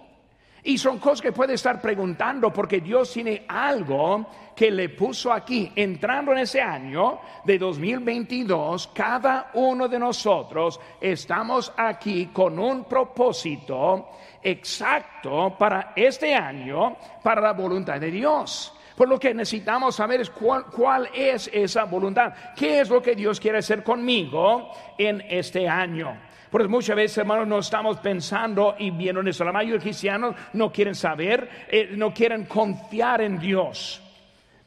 Y 0.66 0.78
son 0.78 0.98
cosas 0.98 1.22
que 1.22 1.30
puede 1.30 1.54
estar 1.54 1.80
preguntando 1.80 2.52
porque 2.52 2.80
Dios 2.80 3.12
tiene 3.12 3.44
algo 3.46 4.26
que 4.56 4.68
le 4.68 4.88
puso 4.88 5.32
aquí. 5.32 5.70
Entrando 5.76 6.32
en 6.32 6.38
ese 6.38 6.60
año 6.60 7.20
de 7.44 7.56
2022, 7.56 8.88
cada 8.88 9.52
uno 9.54 9.86
de 9.86 10.00
nosotros 10.00 10.80
estamos 11.00 11.72
aquí 11.76 12.30
con 12.32 12.58
un 12.58 12.82
propósito 12.82 14.08
exacto 14.42 15.56
para 15.56 15.92
este 15.94 16.34
año, 16.34 16.96
para 17.22 17.40
la 17.40 17.52
voluntad 17.52 18.00
de 18.00 18.10
Dios. 18.10 18.72
Por 18.96 19.08
lo 19.08 19.20
que 19.20 19.32
necesitamos 19.34 19.94
saber 19.94 20.22
es 20.22 20.30
cuál, 20.30 21.08
es 21.14 21.48
esa 21.52 21.84
voluntad. 21.84 22.32
¿Qué 22.56 22.80
es 22.80 22.90
lo 22.90 23.00
que 23.00 23.14
Dios 23.14 23.38
quiere 23.38 23.58
hacer 23.58 23.84
conmigo 23.84 24.72
en 24.98 25.22
este 25.28 25.68
año? 25.68 26.16
Porque 26.50 26.68
muchas 26.68 26.96
veces, 26.96 27.18
hermanos, 27.18 27.48
no 27.48 27.58
estamos 27.58 27.98
pensando 27.98 28.76
y 28.78 28.90
viendo 28.90 29.20
en 29.20 29.28
eso. 29.28 29.44
La 29.44 29.52
mayoría 29.52 29.76
de 29.76 29.82
cristianos 29.82 30.34
no 30.52 30.70
quieren 30.72 30.94
saber, 30.94 31.66
eh, 31.68 31.90
no 31.92 32.14
quieren 32.14 32.44
confiar 32.44 33.20
en 33.20 33.38
Dios. 33.38 34.02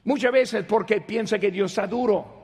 Muchas 0.03 0.31
veces 0.31 0.65
porque 0.65 1.01
piensa 1.01 1.39
que 1.39 1.51
Dios 1.51 1.71
está 1.71 1.87
duro. 1.87 2.39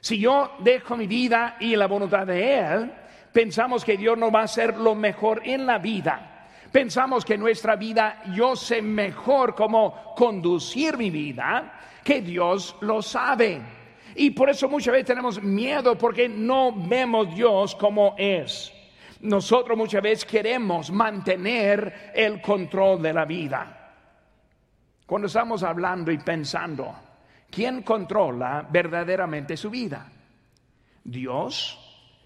Si 0.00 0.18
yo 0.18 0.52
dejo 0.58 0.96
mi 0.96 1.06
vida 1.06 1.56
y 1.60 1.76
la 1.76 1.86
voluntad 1.86 2.26
de 2.26 2.58
Él, 2.58 2.92
pensamos 3.32 3.84
que 3.84 3.96
Dios 3.96 4.18
no 4.18 4.30
va 4.30 4.40
a 4.40 4.44
hacer 4.44 4.76
lo 4.76 4.94
mejor 4.94 5.42
en 5.44 5.66
la 5.66 5.78
vida. 5.78 6.48
Pensamos 6.72 7.24
que 7.24 7.36
nuestra 7.36 7.76
vida, 7.76 8.22
yo 8.34 8.56
sé 8.56 8.80
mejor 8.80 9.54
cómo 9.54 10.14
conducir 10.16 10.96
mi 10.96 11.10
vida, 11.10 11.80
que 12.02 12.22
Dios 12.22 12.76
lo 12.80 13.02
sabe. 13.02 13.60
Y 14.14 14.30
por 14.30 14.50
eso 14.50 14.68
muchas 14.68 14.92
veces 14.92 15.06
tenemos 15.06 15.42
miedo 15.42 15.96
porque 15.96 16.28
no 16.28 16.72
vemos 16.72 17.34
Dios 17.34 17.74
como 17.74 18.14
es. 18.18 18.72
Nosotros 19.20 19.78
muchas 19.78 20.02
veces 20.02 20.24
queremos 20.24 20.90
mantener 20.90 22.12
el 22.14 22.40
control 22.40 23.00
de 23.02 23.12
la 23.12 23.24
vida. 23.24 23.94
Cuando 25.06 25.26
estamos 25.26 25.62
hablando 25.62 26.10
y 26.10 26.18
pensando, 26.18 26.94
¿quién 27.50 27.82
controla 27.82 28.66
verdaderamente 28.68 29.56
su 29.56 29.70
vida? 29.70 30.10
¿Dios 31.04 31.78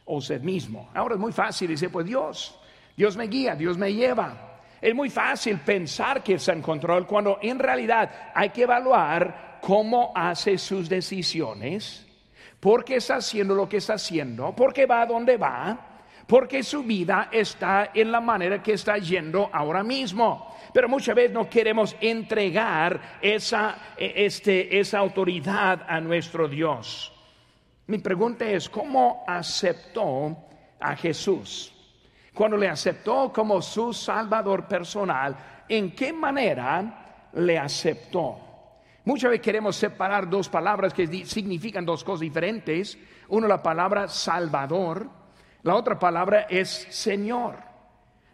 o 0.05 0.16
usted 0.16 0.40
mismo? 0.40 0.90
Ahora 0.95 1.14
es 1.14 1.21
muy 1.21 1.33
fácil 1.33 1.69
decir, 1.69 1.90
pues 1.90 2.07
Dios. 2.07 2.59
Dios 2.97 3.16
me 3.16 3.26
guía, 3.26 3.55
Dios 3.55 3.76
me 3.76 3.93
lleva. 3.93 4.46
Es 4.80 4.95
muy 4.95 5.11
fácil 5.11 5.59
pensar 5.61 6.23
que 6.23 6.35
está 6.35 6.52
en 6.52 6.62
control 6.62 7.06
cuando 7.06 7.38
en 7.40 7.59
realidad 7.59 8.33
hay 8.35 8.50
que 8.50 8.62
evaluar 8.62 9.59
cómo 9.61 10.12
hace 10.14 10.59
sus 10.59 10.88
decisiones, 10.88 12.06
por 12.61 12.85
qué 12.85 12.97
está 12.97 13.16
haciendo 13.16 13.54
lo 13.54 13.68
que 13.68 13.78
está 13.78 13.95
haciendo, 13.95 14.54
por 14.54 14.73
qué 14.73 14.87
va 14.87 15.02
a 15.02 15.06
donde 15.06 15.37
va, 15.37 15.97
porque 16.26 16.62
su 16.62 16.83
vida 16.83 17.28
está 17.30 17.90
en 17.95 18.11
la 18.11 18.21
manera 18.21 18.62
que 18.62 18.73
está 18.73 18.99
yendo 18.99 19.49
ahora 19.52 19.83
mismo. 19.83 20.54
Pero 20.73 20.88
muchas 20.88 21.14
veces 21.14 21.33
no 21.33 21.49
queremos 21.49 21.97
entregar 22.00 23.18
esa, 23.23 23.95
este, 23.97 24.78
esa 24.78 24.99
autoridad 24.99 25.87
a 25.88 26.00
nuestro 26.00 26.49
Dios. 26.49 27.12
Mi 27.87 27.99
pregunta 27.99 28.45
es, 28.45 28.68
¿cómo 28.68 29.25
aceptó 29.26 30.37
a 30.80 30.97
Jesús? 30.97 31.73
Cuando 32.37 32.59
le 32.59 32.69
aceptó 32.69 33.33
como 33.33 33.62
su 33.62 33.95
Salvador 33.95 34.66
personal, 34.66 35.64
¿en 35.66 35.93
qué 35.93 36.12
manera 36.12 37.31
le 37.33 37.59
aceptó? 37.59 38.38
Muchas 39.07 39.31
veces 39.31 39.43
queremos 39.43 39.75
separar 39.75 40.28
dos 40.28 40.50
palabras 40.50 40.93
que 40.93 41.25
significan 41.25 41.87
dos 41.87 42.05
cosas 42.05 42.21
diferentes. 42.21 42.99
Una 43.28 43.49
la 43.49 43.62
palabra 43.62 44.07
Salvador, 44.09 45.09
la 45.62 45.76
otra 45.76 45.99
palabra 45.99 46.43
es 46.50 46.87
Señor. 46.90 47.57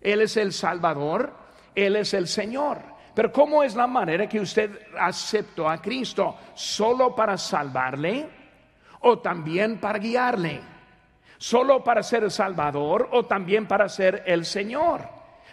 Él 0.00 0.22
es 0.22 0.36
el 0.36 0.52
Salvador, 0.52 1.32
Él 1.72 1.94
es 1.94 2.12
el 2.12 2.26
Señor. 2.26 2.78
Pero 3.14 3.30
¿cómo 3.30 3.62
es 3.62 3.76
la 3.76 3.86
manera 3.86 4.28
que 4.28 4.40
usted 4.40 4.80
aceptó 4.98 5.68
a 5.68 5.80
Cristo? 5.80 6.34
¿Solo 6.54 7.14
para 7.14 7.38
salvarle 7.38 8.28
o 9.02 9.20
también 9.20 9.78
para 9.78 10.00
guiarle? 10.00 10.71
Solo 11.42 11.82
para 11.82 12.04
ser 12.04 12.22
el 12.22 12.30
Salvador 12.30 13.08
o 13.10 13.24
también 13.24 13.66
para 13.66 13.88
ser 13.88 14.22
el 14.26 14.44
Señor. 14.44 15.08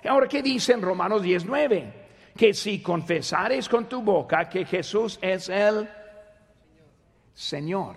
Ahora, 0.08 0.28
¿qué 0.28 0.44
dice 0.44 0.74
en 0.74 0.84
Romanos 0.84 1.24
19? 1.24 1.94
Que 2.38 2.54
si 2.54 2.80
confesares 2.80 3.68
con 3.68 3.90
tu 3.90 4.04
boca 4.04 4.48
que 4.48 4.66
Jesús 4.66 5.18
es 5.20 5.50
el 5.50 5.90
Señor, 7.34 7.96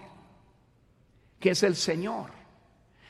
que 1.39 1.51
es 1.51 1.63
el 1.65 1.77
Señor. 1.77 2.31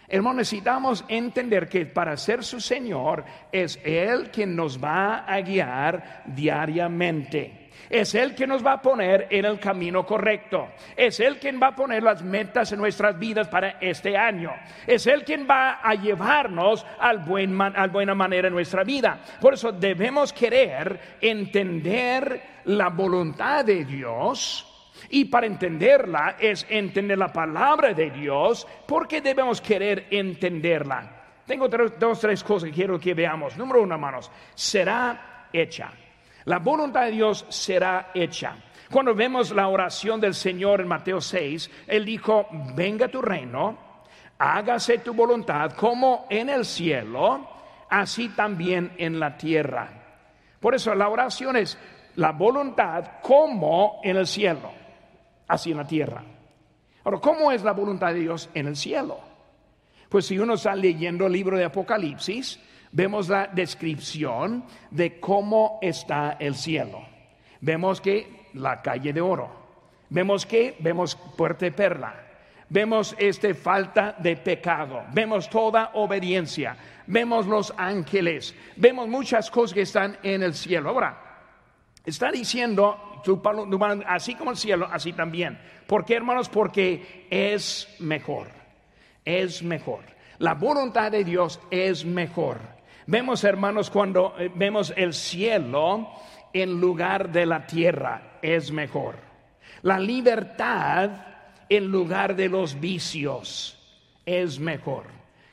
Hermanos, 0.09 0.39
necesitamos 0.39 1.05
entender 1.07 1.69
que 1.69 1.87
para 1.87 2.17
ser 2.17 2.43
su 2.43 2.61
Señor 2.61 3.25
es 3.53 3.79
Él 3.85 4.33
quien 4.33 4.57
nos 4.57 4.83
va 4.83 5.19
a 5.19 5.41
guiar 5.43 6.25
diariamente. 6.27 7.62
Es 7.89 8.15
Él 8.15 8.35
quien 8.35 8.51
nos 8.51 8.65
va 8.65 8.75
a 8.75 8.83
poner 8.83 9.27
en 9.31 9.45
el 9.45 9.59
camino 9.59 10.05
correcto. 10.05 10.69
Es 10.97 11.21
Él 11.21 11.39
quien 11.39 11.61
va 11.61 11.69
a 11.69 11.75
poner 11.75 12.03
las 12.03 12.23
metas 12.23 12.73
en 12.73 12.79
nuestras 12.79 13.19
vidas 13.19 13.49
para 13.49 13.79
este 13.81 14.17
año. 14.17 14.53
Es 14.87 15.07
Él 15.07 15.25
quien 15.25 15.47
va 15.49 15.81
a 15.83 15.95
llevarnos 15.95 16.87
al 16.99 17.19
buen 17.19 17.59
buena 17.91 18.15
manera 18.15 18.49
en 18.49 18.55
nuestra 18.55 18.85
vida. 18.85 19.21
Por 19.41 19.55
eso 19.55 19.73
debemos 19.73 20.33
querer 20.33 21.17
entender 21.21 22.43
la 22.65 22.89
voluntad 22.89 23.65
de 23.65 23.85
Dios. 23.85 24.69
Y 25.11 25.25
para 25.27 25.47
entenderla 25.47 26.37
es 26.39 26.67
entender 26.69 27.19
la 27.19 27.33
palabra 27.33 27.93
de 27.93 28.11
Dios, 28.11 28.67
porque 28.87 29.21
debemos 29.21 29.61
querer 29.61 30.07
entenderla. 30.11 31.23
Tengo 31.47 31.69
dos, 31.69 32.21
tres 32.21 32.43
cosas 32.45 32.69
que 32.69 32.75
quiero 32.75 32.99
que 32.99 33.15
veamos. 33.15 33.57
Número 33.57 33.83
uno, 33.83 33.95
hermanos, 33.95 34.31
será 34.55 35.49
hecha. 35.53 35.93
La 36.45 36.59
voluntad 36.59 37.05
de 37.05 37.13
Dios 37.13 37.45
será 37.49 38.11
hecha. 38.15 38.57
Cuando 38.91 39.15
vemos 39.15 39.53
la 39.53 39.69
oración 39.69 40.21
del 40.21 40.35
Señor 40.35 40.81
en 40.81 40.89
Mateo 40.89 41.21
6, 41.21 41.71
Él 41.87 42.05
dijo, 42.05 42.47
venga 42.75 43.09
tu 43.09 43.23
reino, 43.23 43.79
hágase 44.39 44.99
tu 44.99 45.15
voluntad 45.15 45.73
como 45.73 46.27
en 46.29 46.51
el 46.51 46.65
cielo, 46.65 47.49
así 47.89 48.29
también 48.31 48.93
en 48.99 49.19
la 49.19 49.37
tierra. 49.37 49.89
Por 50.61 50.75
eso 50.75 50.95
la 50.95 51.09
oración 51.09 51.57
es 51.57 51.79
la 52.17 52.33
voluntad 52.33 53.21
como 53.23 54.01
en 54.03 54.17
el 54.17 54.27
cielo, 54.27 54.71
así 55.49 55.71
en 55.71 55.79
la 55.79 55.87
tierra. 55.87 56.23
Ahora, 57.05 57.19
¿cómo 57.19 57.51
es 57.51 57.65
la 57.65 57.73
voluntad 57.73 58.13
de 58.13 58.21
Dios 58.21 58.51
en 58.55 58.67
el 58.67 58.77
cielo? 58.77 59.19
Pues 60.09 60.27
si 60.27 60.39
uno 60.39 60.55
está 60.55 60.75
leyendo 60.75 61.27
el 61.27 61.33
libro 61.33 61.57
de 61.57 61.65
Apocalipsis, 61.65 62.61
vemos 62.93 63.29
la 63.29 63.49
descripción 63.49 64.65
de 64.91 65.19
cómo 65.19 65.79
está 65.83 66.37
el 66.39 66.55
cielo. 66.55 67.03
Vemos 67.61 68.01
que 68.01 68.49
la 68.55 68.81
calle 68.83 69.13
de 69.13 69.21
oro. 69.21 69.51
Vemos 70.11 70.45
que 70.45 70.77
vemos 70.79 71.17
puerta 71.17 71.65
de 71.65 71.73
perla. 71.73 72.15
Vemos 72.69 73.15
este 73.19 73.55
falta 73.55 74.17
de 74.19 74.37
pecado. 74.37 75.03
Vemos 75.13 75.49
toda 75.49 75.91
obediencia. 75.95 76.77
Vemos 77.07 77.47
los 77.47 77.73
ángeles. 77.77 78.55
Vemos 78.77 79.09
muchas 79.09 79.51
cosas 79.51 79.75
que 79.75 79.83
están 79.83 80.19
en 80.23 80.43
el 80.43 80.55
cielo. 80.55 80.91
Ahora, 80.91 81.19
está 82.05 82.31
diciendo 82.31 83.23
así 84.07 84.35
como 84.35 84.51
el 84.51 84.57
cielo, 84.57 84.89
así 84.91 85.13
también. 85.13 85.59
¿Por 85.87 86.05
qué, 86.05 86.17
hermanos? 86.17 86.49
Porque 86.49 87.27
es 87.31 87.95
mejor. 87.99 88.49
Es 89.25 89.63
mejor. 89.63 90.01
La 90.39 90.55
voluntad 90.55 91.13
de 91.13 91.25
Dios 91.25 91.61
es 91.71 92.05
mejor. 92.05 92.59
Vemos, 93.07 93.45
hermanos, 93.45 93.91
cuando 93.91 94.35
eh, 94.39 94.51
vemos 94.55 94.93
el 94.97 95.13
cielo 95.13 96.09
en 96.53 96.81
lugar 96.81 97.33
de 97.33 97.47
la 97.47 97.67
tierra, 97.67 98.39
es 98.43 98.71
mejor. 98.71 99.17
La 99.83 99.99
libertad 99.99 101.11
en 101.69 101.87
lugar 101.87 102.37
de 102.37 102.49
los 102.49 102.79
vicios 102.79 103.79
es 104.25 104.59
mejor. 104.59 105.05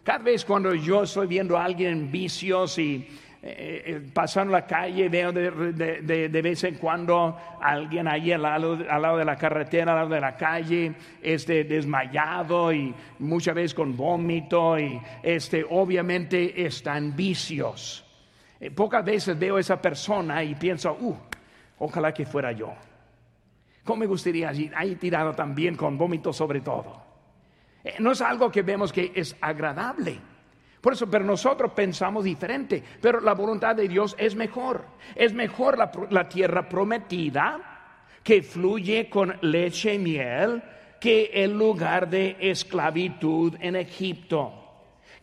Cada 0.04 0.20
vez 0.20 0.46
cuando 0.46 0.74
yo 0.76 1.04
estoy 1.04 1.28
viendo 1.28 1.58
a 1.58 1.66
alguien 1.66 1.92
en 1.92 2.12
vicios 2.12 2.78
y 2.78 3.08
eh, 3.42 3.84
eh, 3.86 4.02
pasando 4.14 4.52
la 4.52 4.66
calle, 4.66 5.08
veo 5.08 5.32
de, 5.32 6.42
vez 6.44 6.64
en 6.66 6.76
cuando 6.76 7.38
alguien 7.62 8.06
ahí 8.06 8.34
al 8.34 8.42
lado, 8.42 8.76
de 8.76 9.24
la 9.24 9.38
carretera, 9.38 9.94
al 9.94 10.00
lado 10.00 10.10
de 10.10 10.20
la 10.20 10.36
calle, 10.36 10.94
este, 11.22 11.64
desmayado 11.64 12.74
y 12.74 12.94
muchas 13.20 13.56
veces 13.56 13.74
con 13.74 13.96
vómito 13.96 14.78
y 14.78 15.00
este, 15.24 15.66
obviamente 15.70 16.66
están 16.66 17.16
vicios. 17.16 18.06
Eh, 18.60 18.72
pocas 18.72 19.06
veces 19.06 19.40
veo 19.40 19.56
a 19.56 19.62
esa 19.62 19.82
persona 19.82 20.44
y 20.44 20.56
pienso, 20.56 20.98
uh, 21.00 21.16
ojalá 21.80 22.14
que 22.14 22.26
fuera 22.26 22.52
yo. 22.52 22.74
¿Cómo 23.86 24.02
me 24.02 24.06
gustaría 24.06 24.50
ahí 24.50 24.96
tirado 24.96 25.34
también 25.34 25.76
con 25.76 25.98
vómito 25.98 26.34
sobre 26.34 26.60
todo? 26.60 27.08
no 28.00 28.12
es 28.12 28.22
algo 28.22 28.52
que 28.52 28.62
vemos 28.62 28.92
que 28.92 29.14
es 29.16 29.36
agradable. 29.40 30.20
Por 30.82 30.94
eso, 30.94 31.10
pero 31.10 31.26
nosotros 31.26 31.72
pensamos 31.74 32.24
diferente, 32.24 32.82
pero 33.02 33.20
la 33.20 33.34
voluntad 33.34 33.76
de 33.76 33.88
Dios 33.88 34.16
es 34.18 34.36
mejor. 34.36 34.86
Es 35.16 35.34
mejor 35.34 35.78
la, 35.78 36.30
tierra 36.30 36.70
prometida 36.70 37.60
que 38.24 38.42
fluye 38.42 39.10
con 39.10 39.38
leche 39.42 39.96
y 39.96 40.00
miel 40.00 40.64
que 41.00 41.32
el 41.34 41.58
lugar 41.58 42.10
de 42.10 42.38
esclavitud 42.40 43.56
en 43.60 43.76
Egipto. 43.76 44.54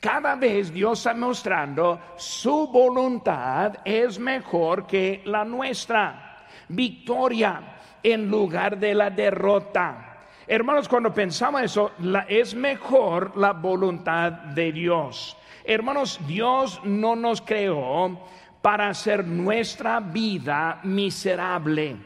Cada 0.00 0.34
vez 0.36 0.72
Dios 0.72 0.98
está 0.98 1.14
mostrando 1.14 2.00
su 2.16 2.68
voluntad 2.68 3.78
es 3.84 4.18
mejor 4.18 4.86
que 4.86 5.22
la 5.24 5.44
nuestra. 5.44 6.46
Victoria 6.68 7.76
en 8.02 8.28
lugar 8.28 8.78
de 8.78 8.94
la 8.94 9.10
derrota. 9.10 10.05
Hermanos, 10.48 10.88
cuando 10.88 11.12
pensamos 11.12 11.62
eso, 11.62 11.90
es 12.28 12.54
mejor 12.54 13.36
la 13.36 13.52
voluntad 13.52 14.30
de 14.30 14.70
Dios. 14.70 15.36
Hermanos, 15.64 16.20
Dios 16.24 16.80
no 16.84 17.16
nos 17.16 17.42
creó 17.42 18.16
para 18.62 18.88
hacer 18.88 19.26
nuestra 19.26 19.98
vida 19.98 20.78
miserable, 20.84 21.96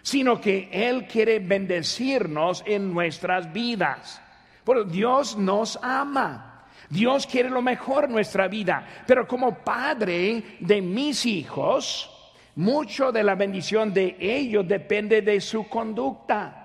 sino 0.00 0.40
que 0.40 0.70
Él 0.72 1.06
quiere 1.06 1.40
bendecirnos 1.40 2.62
en 2.66 2.92
nuestras 2.92 3.52
vidas. 3.52 4.22
Pero 4.64 4.84
Dios 4.84 5.36
nos 5.36 5.78
ama. 5.82 6.66
Dios 6.88 7.26
quiere 7.26 7.50
lo 7.50 7.60
mejor 7.60 8.04
en 8.04 8.12
nuestra 8.12 8.48
vida, 8.48 8.84
pero 9.06 9.28
como 9.28 9.58
padre 9.58 10.56
de 10.58 10.82
mis 10.82 11.24
hijos, 11.24 12.10
mucho 12.56 13.12
de 13.12 13.22
la 13.22 13.36
bendición 13.36 13.92
de 13.94 14.16
ellos 14.18 14.66
depende 14.66 15.22
de 15.22 15.40
su 15.40 15.68
conducta. 15.68 16.59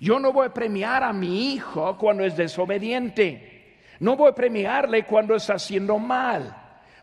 Yo 0.00 0.18
no 0.18 0.32
voy 0.32 0.46
a 0.46 0.54
premiar 0.54 1.02
a 1.02 1.12
mi 1.12 1.52
hijo 1.52 1.96
cuando 1.96 2.24
es 2.24 2.36
desobediente. 2.36 3.78
No 4.00 4.16
voy 4.16 4.30
a 4.30 4.34
premiarle 4.34 5.04
cuando 5.04 5.34
está 5.34 5.54
haciendo 5.54 5.98
mal. 5.98 6.54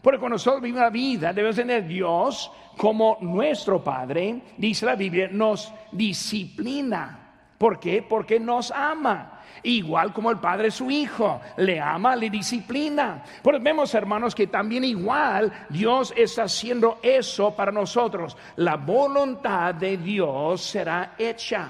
Porque 0.01 0.19
cuando 0.19 0.36
nosotros 0.36 0.62
vivimos 0.62 0.82
la 0.82 0.89
vida, 0.89 1.34
debemos 1.34 1.56
tener 1.56 1.88
Dios 1.88 2.51
como 2.77 3.17
nuestro 3.21 3.84
Padre, 3.84 4.41
dice 4.58 4.86
la 4.86 4.95
Biblia, 4.95 5.30
nos 5.32 5.71
disciplina. 5.91 7.17
¿Por 7.58 7.80
qué? 7.80 8.01
Porque 8.01 8.39
nos 8.39 8.71
ama. 8.71 9.41
Igual 9.63 10.12
como 10.12 10.32
el 10.32 10.39
padre 10.39 10.71
su 10.71 10.89
hijo, 10.89 11.39
le 11.58 11.80
ama, 11.80 12.15
le 12.15 12.32
disciplina. 12.32 13.23
Pues 13.43 13.62
vemos, 13.62 13.93
hermanos, 13.93 14.34
que 14.34 14.47
también 14.47 14.84
igual 14.84 15.51
Dios 15.69 16.12
está 16.17 16.43
haciendo 16.43 16.97
eso 17.04 17.56
para 17.56 17.71
nosotros. 17.71 18.36
La 18.56 18.77
voluntad 18.77 19.75
de 19.75 19.97
Dios 19.97 20.62
será 20.62 21.13
hecha. 21.19 21.69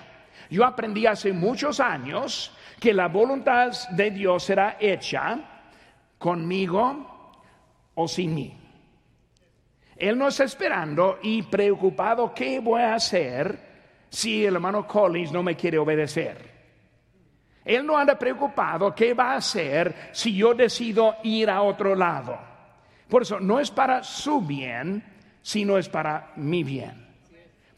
Yo 0.52 0.66
aprendí 0.66 1.08
hace 1.08 1.32
muchos 1.32 1.80
años 1.80 2.52
que 2.78 2.94
la 2.94 3.08
voluntad 3.08 3.72
de 3.92 4.12
Dios 4.12 4.44
será 4.44 4.76
hecha 4.82 5.40
conmigo 6.18 7.32
o 7.96 8.06
sin 8.06 8.36
mí. 8.36 8.58
Él 9.96 10.18
no 10.18 10.28
está 10.28 10.44
esperando 10.44 11.20
y 11.24 11.44
preocupado 11.44 12.34
qué 12.34 12.60
voy 12.60 12.82
a 12.82 12.96
hacer 12.96 13.72
si 14.10 14.46
el 14.46 14.56
hermano 14.56 14.86
Collins 14.86 15.32
no 15.32 15.42
me 15.42 15.56
quiere 15.56 15.78
obedecer. 15.78 16.52
Él 17.64 17.86
no 17.86 17.98
anda 17.98 18.20
preocupado 18.20 18.94
qué 18.94 19.14
va 19.14 19.32
a 19.32 19.38
hacer 19.38 20.10
si 20.12 20.36
yo 20.36 20.54
decido 20.54 21.16
ir 21.24 21.50
a 21.50 21.62
otro 21.62 21.96
lado. 21.96 22.38
Por 23.08 23.22
eso 23.22 23.40
no 23.40 23.58
es 23.58 23.72
para 23.72 24.04
su 24.04 24.42
bien, 24.42 25.02
sino 25.42 25.78
es 25.78 25.88
para 25.88 26.34
mi 26.36 26.62
bien. 26.64 27.11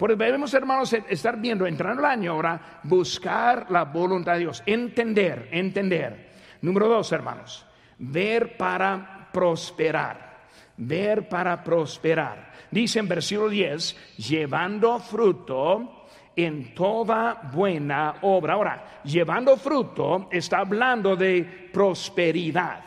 Por 0.03 0.11
eso 0.11 0.17
debemos, 0.17 0.53
hermanos, 0.53 0.91
estar 0.91 1.39
viendo, 1.39 1.65
entrando 1.65 2.01
el 2.01 2.05
año 2.05 2.33
ahora, 2.33 2.81
buscar 2.83 3.71
la 3.71 3.85
voluntad 3.85 4.33
de 4.33 4.39
Dios, 4.39 4.61
entender, 4.65 5.47
entender. 5.49 6.29
Número 6.61 6.89
dos, 6.89 7.09
hermanos, 7.13 7.65
ver 7.99 8.57
para 8.57 9.29
prosperar, 9.31 10.41
ver 10.75 11.29
para 11.29 11.63
prosperar. 11.63 12.51
Dice 12.69 12.99
en 12.99 13.07
versículo 13.07 13.47
10, 13.47 14.17
llevando 14.17 14.99
fruto 14.99 16.07
en 16.35 16.75
toda 16.75 17.49
buena 17.53 18.15
obra. 18.23 18.55
Ahora, 18.55 18.85
llevando 19.05 19.55
fruto 19.55 20.27
está 20.33 20.57
hablando 20.57 21.15
de 21.15 21.69
prosperidad. 21.71 22.83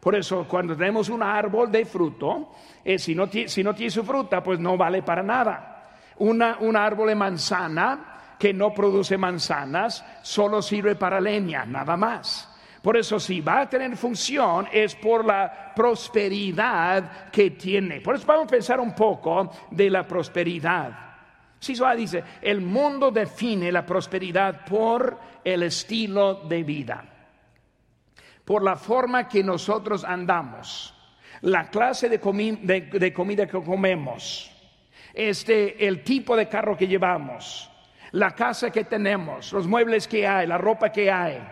Por 0.00 0.16
eso 0.16 0.44
cuando 0.48 0.76
tenemos 0.76 1.10
un 1.10 1.22
árbol 1.22 1.70
de 1.70 1.84
fruto, 1.84 2.50
eh, 2.84 2.98
si, 2.98 3.14
no, 3.14 3.28
si, 3.28 3.62
no, 3.62 3.72
tiene 3.72 3.90
su 3.92 4.02
fruta, 4.02 4.42
pues 4.42 4.58
no 4.58 4.76
vale 4.76 5.04
para 5.04 5.22
nada. 5.22 5.75
Una, 6.18 6.58
un 6.60 6.76
árbol 6.76 7.08
de 7.08 7.14
manzana 7.14 8.16
que 8.38 8.52
no 8.52 8.72
produce 8.72 9.16
manzanas 9.16 10.04
solo 10.22 10.62
sirve 10.62 10.96
para 10.96 11.20
leña, 11.20 11.64
nada 11.64 11.96
más. 11.96 12.52
Por 12.82 12.96
eso 12.96 13.18
si 13.18 13.40
va 13.40 13.62
a 13.62 13.68
tener 13.68 13.96
función 13.96 14.68
es 14.72 14.94
por 14.94 15.24
la 15.24 15.72
prosperidad 15.74 17.30
que 17.30 17.50
tiene. 17.50 18.00
Por 18.00 18.14
eso 18.14 18.26
vamos 18.26 18.44
a 18.44 18.50
pensar 18.50 18.78
un 18.78 18.94
poco 18.94 19.50
de 19.70 19.90
la 19.90 20.06
prosperidad. 20.06 21.06
Sisua 21.58 21.96
dice, 21.96 22.22
el 22.42 22.60
mundo 22.60 23.10
define 23.10 23.72
la 23.72 23.84
prosperidad 23.84 24.64
por 24.64 25.18
el 25.42 25.64
estilo 25.64 26.34
de 26.44 26.62
vida, 26.62 27.04
por 28.44 28.62
la 28.62 28.76
forma 28.76 29.26
que 29.26 29.42
nosotros 29.42 30.04
andamos, 30.04 30.94
la 31.40 31.68
clase 31.68 32.08
de, 32.08 32.20
comida 32.20 33.46
que 33.46 33.62
comemos, 33.64 34.55
este, 35.16 35.86
el 35.86 36.04
tipo 36.04 36.36
de 36.36 36.46
carro 36.46 36.76
que 36.76 36.86
llevamos, 36.86 37.70
la 38.12 38.32
casa 38.32 38.70
que 38.70 38.84
tenemos, 38.84 39.52
los 39.52 39.66
muebles 39.66 40.06
que 40.06 40.26
hay, 40.26 40.46
la 40.46 40.58
ropa 40.58 40.92
que 40.92 41.10
hay. 41.10 41.42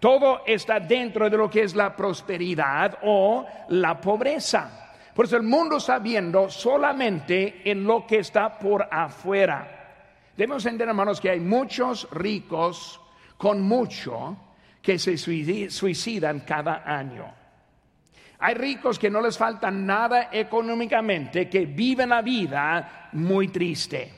Todo 0.00 0.42
está 0.46 0.80
dentro 0.80 1.28
de 1.28 1.36
lo 1.36 1.50
que 1.50 1.62
es 1.62 1.74
la 1.74 1.94
prosperidad 1.94 2.98
o 3.02 3.46
la 3.68 4.00
pobreza. 4.00 4.94
Por 5.14 5.26
eso 5.26 5.36
el 5.36 5.42
mundo 5.42 5.76
está 5.76 5.98
viendo 5.98 6.48
solamente 6.48 7.60
en 7.70 7.84
lo 7.84 8.06
que 8.06 8.20
está 8.20 8.58
por 8.58 8.88
afuera. 8.90 9.80
Debemos 10.34 10.64
entender, 10.64 10.88
hermanos, 10.88 11.20
que 11.20 11.30
hay 11.30 11.40
muchos 11.40 12.08
ricos 12.12 12.98
con 13.36 13.60
mucho 13.60 14.36
que 14.80 14.98
se 14.98 15.18
suicidan 15.18 16.40
cada 16.40 16.82
año. 16.86 17.39
Hay 18.40 18.54
ricos 18.54 18.98
que 18.98 19.10
no 19.10 19.20
les 19.20 19.36
falta 19.36 19.70
nada 19.70 20.30
económicamente, 20.32 21.48
que 21.48 21.66
viven 21.66 22.08
la 22.08 22.22
vida 22.22 23.10
muy 23.12 23.48
triste. 23.48 24.12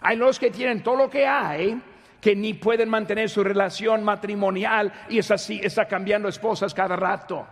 Hay 0.00 0.16
los 0.16 0.38
que 0.38 0.50
tienen 0.50 0.82
todo 0.82 0.96
lo 0.96 1.10
que 1.10 1.26
hay, 1.26 1.80
que 2.20 2.34
ni 2.34 2.54
pueden 2.54 2.88
mantener 2.88 3.28
su 3.28 3.44
relación 3.44 4.02
matrimonial 4.02 4.90
y 5.10 5.18
es 5.18 5.30
así, 5.30 5.60
está 5.62 5.86
cambiando 5.86 6.28
esposas 6.28 6.72
cada 6.72 6.96
rato. 6.96 7.46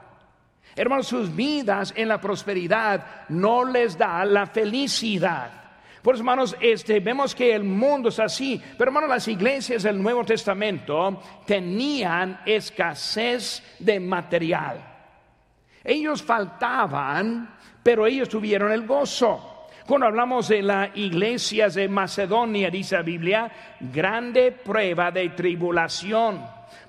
Hermanos, 0.75 1.09
sus 1.09 1.35
vidas 1.35 1.93
en 1.97 2.09
la 2.09 2.21
prosperidad 2.21 3.27
no 3.29 3.65
les 3.65 3.99
da 3.99 4.25
la 4.25 4.47
felicidad. 4.47 5.51
Por 6.03 6.15
eso, 6.15 6.23
hermanos, 6.23 6.57
este, 6.61 7.01
vemos 7.01 7.35
que 7.35 7.55
el 7.55 7.65
mundo 7.65 8.09
es 8.09 8.19
así. 8.21 8.63
Pero, 8.79 8.89
hermanos, 8.89 9.11
las 9.11 9.29
iglesias 9.29 9.83
del 9.83 10.01
Nuevo 10.03 10.25
Testamento 10.25 11.21
tenían 11.45 12.41
escasez 12.47 13.63
de 13.79 14.01
material. 14.01 14.90
Ellos 15.83 16.23
faltaban, 16.23 17.57
pero 17.83 18.07
ellos 18.07 18.29
tuvieron 18.29 18.73
el 18.73 18.87
gozo. 18.87 19.69
Cuando 19.87 20.07
hablamos 20.07 20.49
de 20.49 20.63
las 20.63 20.97
iglesias 20.97 21.75
de 21.75 21.89
Macedonia, 21.89 22.71
dice 22.71 22.97
la 22.97 23.03
Biblia, 23.03 23.51
grande 23.81 24.53
prueba 24.53 25.11
de 25.11 25.31
tribulación, 25.31 26.45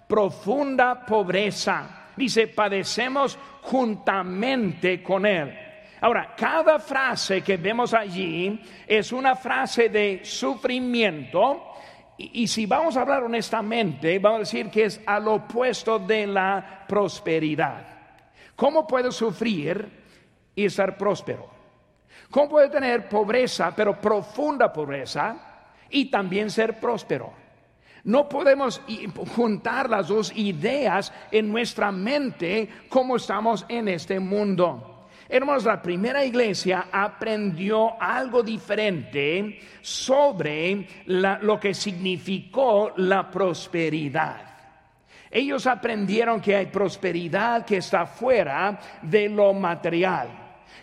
profunda 0.07 1.05
pobreza 1.05 2.01
dice, 2.15 2.47
padecemos 2.47 3.37
juntamente 3.61 5.01
con 5.01 5.25
Él. 5.25 5.57
Ahora, 6.01 6.33
cada 6.35 6.79
frase 6.79 7.41
que 7.41 7.57
vemos 7.57 7.93
allí 7.93 8.59
es 8.87 9.11
una 9.11 9.35
frase 9.35 9.89
de 9.89 10.21
sufrimiento. 10.23 11.67
Y, 12.17 12.47
si 12.47 12.65
vamos 12.65 12.97
a 12.97 13.01
hablar 13.01 13.23
honestamente, 13.23 14.17
vamos 14.19 14.37
a 14.37 14.39
decir 14.39 14.69
que 14.69 14.85
es 14.85 15.01
al 15.05 15.27
opuesto 15.27 15.99
de 15.99 16.27
la 16.27 16.85
prosperidad. 16.87 17.90
¿Cómo 18.55 18.85
puedo 18.85 19.11
sufrir 19.11 19.89
y 20.55 20.65
estar 20.65 20.97
próspero? 20.97 21.49
¿Cómo 22.29 22.49
puedo 22.49 22.69
tener 22.69 23.09
pobreza, 23.09 23.73
pero 23.75 23.99
profunda 23.99 24.71
pobreza, 24.71 25.35
y 25.89 26.09
también 26.09 26.49
ser 26.49 26.79
próspero? 26.79 27.33
No 28.03 28.27
podemos 28.27 28.81
juntar 29.35 29.89
las 29.89 30.07
dos 30.07 30.31
ideas 30.35 31.13
en 31.31 31.51
nuestra 31.51 31.91
mente 31.91 32.69
como 32.89 33.17
estamos 33.17 33.65
en 33.69 33.87
este 33.89 34.19
mundo. 34.19 35.07
Hermanos, 35.29 35.65
la 35.65 35.81
primera 35.81 36.25
iglesia 36.25 36.87
aprendió 36.91 38.01
algo 38.01 38.43
diferente 38.43 39.59
sobre 39.81 40.87
lo 41.05 41.59
que 41.59 41.73
significó 41.73 42.91
la 42.97 43.29
prosperidad. 43.29 44.50
Ellos 45.31 45.65
aprendieron 45.65 46.41
que 46.41 46.57
hay 46.57 46.65
prosperidad 46.65 47.65
que 47.65 47.77
está 47.77 48.05
fuera 48.05 48.77
de 49.01 49.29
lo 49.29 49.53
material, 49.53 50.27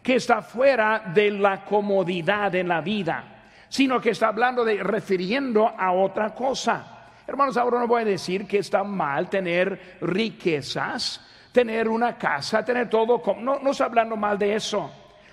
que 0.02 0.14
está 0.14 0.40
fuera 0.40 1.02
de 1.14 1.30
la 1.32 1.64
comodidad 1.66 2.54
en 2.54 2.68
la 2.68 2.80
vida, 2.80 3.24
sino 3.68 4.00
que 4.00 4.11
está 4.11 4.28
hablando 4.28 4.64
de 4.64 4.82
refiriendo 4.82 5.68
a 5.68 5.92
otra 5.92 6.34
cosa. 6.34 7.11
Hermanos, 7.26 7.58
ahora 7.58 7.80
no 7.80 7.87
voy 7.87 8.02
a 8.02 8.06
decir 8.06 8.46
que 8.46 8.58
está 8.58 8.82
mal 8.82 9.28
tener 9.28 9.98
riquezas, 10.00 11.20
tener 11.52 11.87
una 11.87 12.16
casa, 12.16 12.64
tener 12.64 12.88
todo. 12.88 13.22
No, 13.38 13.58
no 13.58 13.70
estoy 13.72 13.84
hablando 13.84 14.16
mal 14.16 14.38
de 14.38 14.54
eso. 14.54 14.90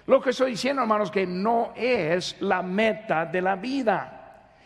Lo 0.08 0.22
que 0.22 0.32
estoy 0.32 0.52
diciendo, 0.52 0.82
hermanos, 0.82 1.10
que 1.10 1.26
no 1.26 1.72
es 1.74 2.36
la 2.42 2.62
meta 2.62 3.26
de 3.26 3.42
la 3.42 3.56
vida. 3.56 4.25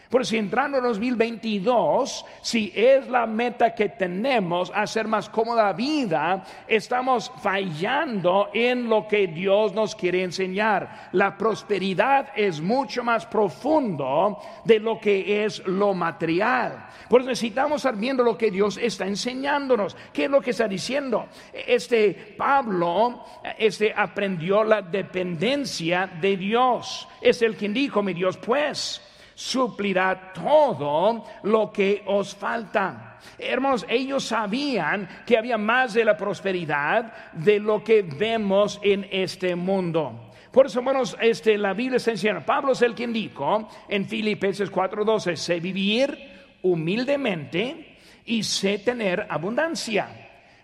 Por 0.09 0.25
si 0.25 0.37
entrando 0.37 0.79
en 0.79 0.85
2022, 0.85 2.25
si 2.41 2.73
es 2.75 3.07
la 3.09 3.27
meta 3.27 3.75
que 3.75 3.89
tenemos, 3.89 4.71
hacer 4.73 5.07
más 5.07 5.29
cómoda 5.29 5.71
vida, 5.73 6.43
estamos 6.67 7.31
fallando 7.43 8.49
en 8.51 8.89
lo 8.89 9.07
que 9.07 9.27
Dios 9.27 9.71
nos 9.75 9.93
quiere 9.93 10.23
enseñar. 10.23 11.09
La 11.11 11.37
prosperidad 11.37 12.29
es 12.35 12.59
mucho 12.59 13.03
más 13.03 13.27
profundo 13.27 14.39
de 14.65 14.79
lo 14.79 14.99
que 14.99 15.45
es 15.45 15.61
lo 15.67 15.93
material. 15.93 16.87
Por 17.07 17.21
eso 17.21 17.29
necesitamos 17.29 17.77
estar 17.77 17.95
viendo 17.95 18.23
lo 18.23 18.35
que 18.35 18.49
Dios 18.49 18.79
está 18.81 19.05
enseñándonos. 19.05 19.95
¿Qué 20.11 20.23
es 20.23 20.31
lo 20.31 20.41
que 20.41 20.51
está 20.51 20.67
diciendo? 20.67 21.27
Este 21.53 22.33
Pablo 22.35 23.25
este, 23.59 23.93
aprendió 23.95 24.63
la 24.63 24.81
dependencia 24.81 26.07
de 26.19 26.35
Dios. 26.35 27.07
Es 27.21 27.43
el 27.43 27.55
quien 27.55 27.75
dijo, 27.75 28.01
mi 28.01 28.15
Dios, 28.15 28.37
pues 28.37 29.03
suplirá 29.39 30.33
todo 30.33 31.23
lo 31.43 31.71
que 31.71 32.03
os 32.05 32.35
falta. 32.35 33.17
Hermanos, 33.37 33.85
ellos 33.87 34.25
sabían 34.25 35.07
que 35.25 35.37
había 35.37 35.57
más 35.57 35.93
de 35.93 36.03
la 36.03 36.17
prosperidad 36.17 37.31
de 37.31 37.57
lo 37.57 37.81
que 37.81 38.01
vemos 38.01 38.81
en 38.83 39.07
este 39.09 39.55
mundo. 39.55 40.31
Por 40.51 40.65
eso, 40.65 40.79
hermanos, 40.79 41.15
este, 41.21 41.57
la 41.57 41.73
Biblia 41.73 41.97
está 41.97 42.11
enseñando. 42.11 42.45
Pablo 42.45 42.73
es 42.73 42.81
el 42.81 42.93
quien 42.93 43.13
dijo 43.13 43.69
en 43.87 44.05
Filipenses 44.05 44.69
4:12, 44.69 45.37
sé 45.37 45.61
vivir 45.61 46.17
humildemente 46.61 47.95
y 48.25 48.43
sé 48.43 48.79
tener 48.79 49.25
abundancia. 49.29 50.09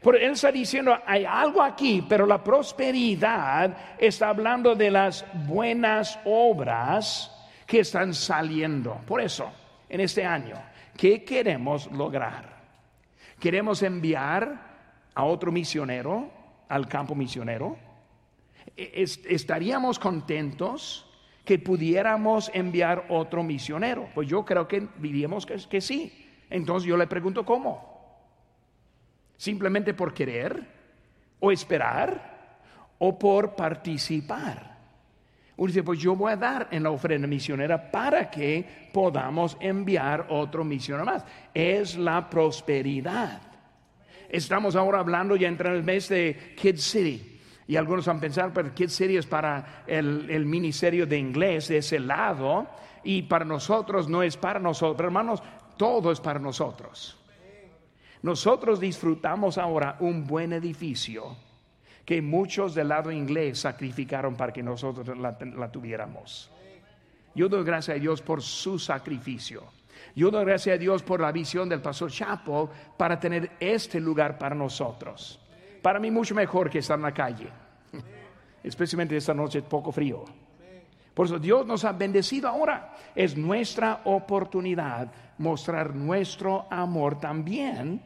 Por 0.01 0.17
él 0.17 0.31
está 0.31 0.51
diciendo, 0.51 0.99
hay 1.05 1.23
algo 1.23 1.61
aquí, 1.61 2.03
pero 2.07 2.25
la 2.25 2.43
prosperidad 2.43 3.95
está 3.97 4.29
hablando 4.29 4.75
de 4.75 4.91
las 4.91 5.25
buenas 5.47 6.19
obras 6.25 7.31
que 7.65 7.79
están 7.79 8.13
saliendo. 8.13 9.01
Por 9.07 9.21
eso, 9.21 9.51
en 9.89 10.01
este 10.01 10.25
año, 10.25 10.55
¿qué 10.97 11.23
queremos 11.23 11.91
lograr? 11.91 12.55
¿Queremos 13.39 13.83
enviar 13.83 14.75
a 15.13 15.23
otro 15.23 15.51
misionero 15.51 16.29
al 16.69 16.87
campo 16.87 17.15
misionero? 17.15 17.77
E-, 18.75 19.03
¿Estaríamos 19.03 19.99
contentos 19.99 21.09
que 21.43 21.59
pudiéramos 21.59 22.49
enviar 22.53 23.05
otro 23.09 23.43
misionero? 23.43 24.09
Pues 24.13 24.27
yo 24.27 24.45
creo 24.45 24.67
que 24.67 24.87
diríamos 24.97 25.45
que, 25.45 25.57
que 25.69 25.81
sí. 25.81 26.27
Entonces 26.49 26.87
yo 26.87 26.97
le 26.97 27.07
pregunto, 27.07 27.45
¿cómo? 27.45 27.95
¿Simplemente 29.37 29.93
por 29.93 30.13
querer? 30.13 30.75
¿O 31.39 31.51
esperar? 31.51 32.59
¿O 32.99 33.19
por 33.19 33.55
participar? 33.55 34.74
Uno 35.57 35.67
dice, 35.67 35.83
pues 35.83 35.99
yo 35.99 36.15
voy 36.15 36.33
a 36.33 36.35
dar 36.35 36.67
en 36.71 36.83
la 36.83 36.89
ofrenda 36.89 37.27
misionera 37.27 37.89
para 37.89 38.29
que 38.29 38.89
podamos 38.91 39.55
enviar 39.61 40.27
otro 40.29 40.65
misionero 40.65 41.05
más. 41.05 41.23
Es 41.53 41.97
la 41.97 42.29
prosperidad. 42.29 43.41
Estamos 44.27 44.75
ahora 44.75 44.99
hablando, 44.99 45.35
ya 45.37 45.47
entra 45.47 45.69
en 45.69 45.77
el 45.77 45.83
mes 45.83 46.09
de 46.09 46.55
Kid 46.59 46.77
City. 46.77 47.39
Y 47.67 47.77
algunos 47.77 48.05
van 48.05 48.17
a 48.17 48.21
pensar, 48.21 48.51
pero 48.53 48.73
Kid 48.73 48.89
City 48.89 49.15
es 49.15 49.25
para 49.25 49.83
el, 49.87 50.29
el 50.29 50.45
ministerio 50.45 51.07
de 51.07 51.17
inglés 51.17 51.69
de 51.69 51.77
ese 51.77 51.99
lado. 51.99 52.67
Y 53.03 53.21
para 53.21 53.45
nosotros 53.45 54.09
no 54.09 54.23
es 54.23 54.35
para 54.35 54.59
nosotros. 54.59 55.05
Hermanos, 55.05 55.41
todo 55.77 56.11
es 56.11 56.19
para 56.19 56.39
nosotros. 56.39 57.17
Nosotros 58.21 58.79
disfrutamos 58.79 59.57
ahora 59.57 59.95
un 60.01 60.27
buen 60.27 60.51
edificio 60.51 61.37
que 62.05 62.21
muchos 62.21 62.75
del 62.75 62.89
lado 62.89 63.11
inglés 63.11 63.59
sacrificaron 63.59 64.35
para 64.35 64.53
que 64.53 64.61
nosotros 64.61 65.17
la, 65.17 65.71
tuviéramos. 65.71 66.51
Yo 67.33 67.49
doy 67.49 67.65
gracias 67.65 67.97
a 67.97 67.99
Dios 67.99 68.21
por 68.21 68.41
su 68.41 68.77
sacrificio. 68.77 69.63
Yo 70.15 70.29
doy 70.29 70.45
gracias 70.45 70.75
a 70.75 70.77
Dios 70.77 71.01
por 71.01 71.19
la 71.19 71.31
visión 71.31 71.67
del 71.67 71.81
pastor 71.81 72.11
Chapo 72.11 72.69
para 72.95 73.19
tener 73.19 73.51
este 73.59 73.99
lugar 73.99 74.37
para 74.37 74.55
nosotros. 74.55 75.39
Para 75.81 75.99
mí 75.99 76.11
mucho 76.11 76.35
mejor 76.35 76.69
que 76.69 76.79
estar 76.79 76.97
en 76.97 77.03
la 77.03 77.13
calle, 77.13 77.49
especialmente 78.63 79.17
esta 79.17 79.33
noche 79.33 79.59
es 79.59 79.65
poco 79.65 79.91
frío. 79.91 80.23
Por 81.13 81.25
eso 81.25 81.39
Dios 81.39 81.65
nos 81.65 81.85
ha 81.85 81.93
bendecido 81.93 82.47
ahora. 82.47 82.93
Es 83.15 83.35
nuestra 83.35 84.01
oportunidad 84.03 85.11
mostrar 85.37 85.95
nuestro 85.95 86.67
amor 86.69 87.19
también 87.19 88.01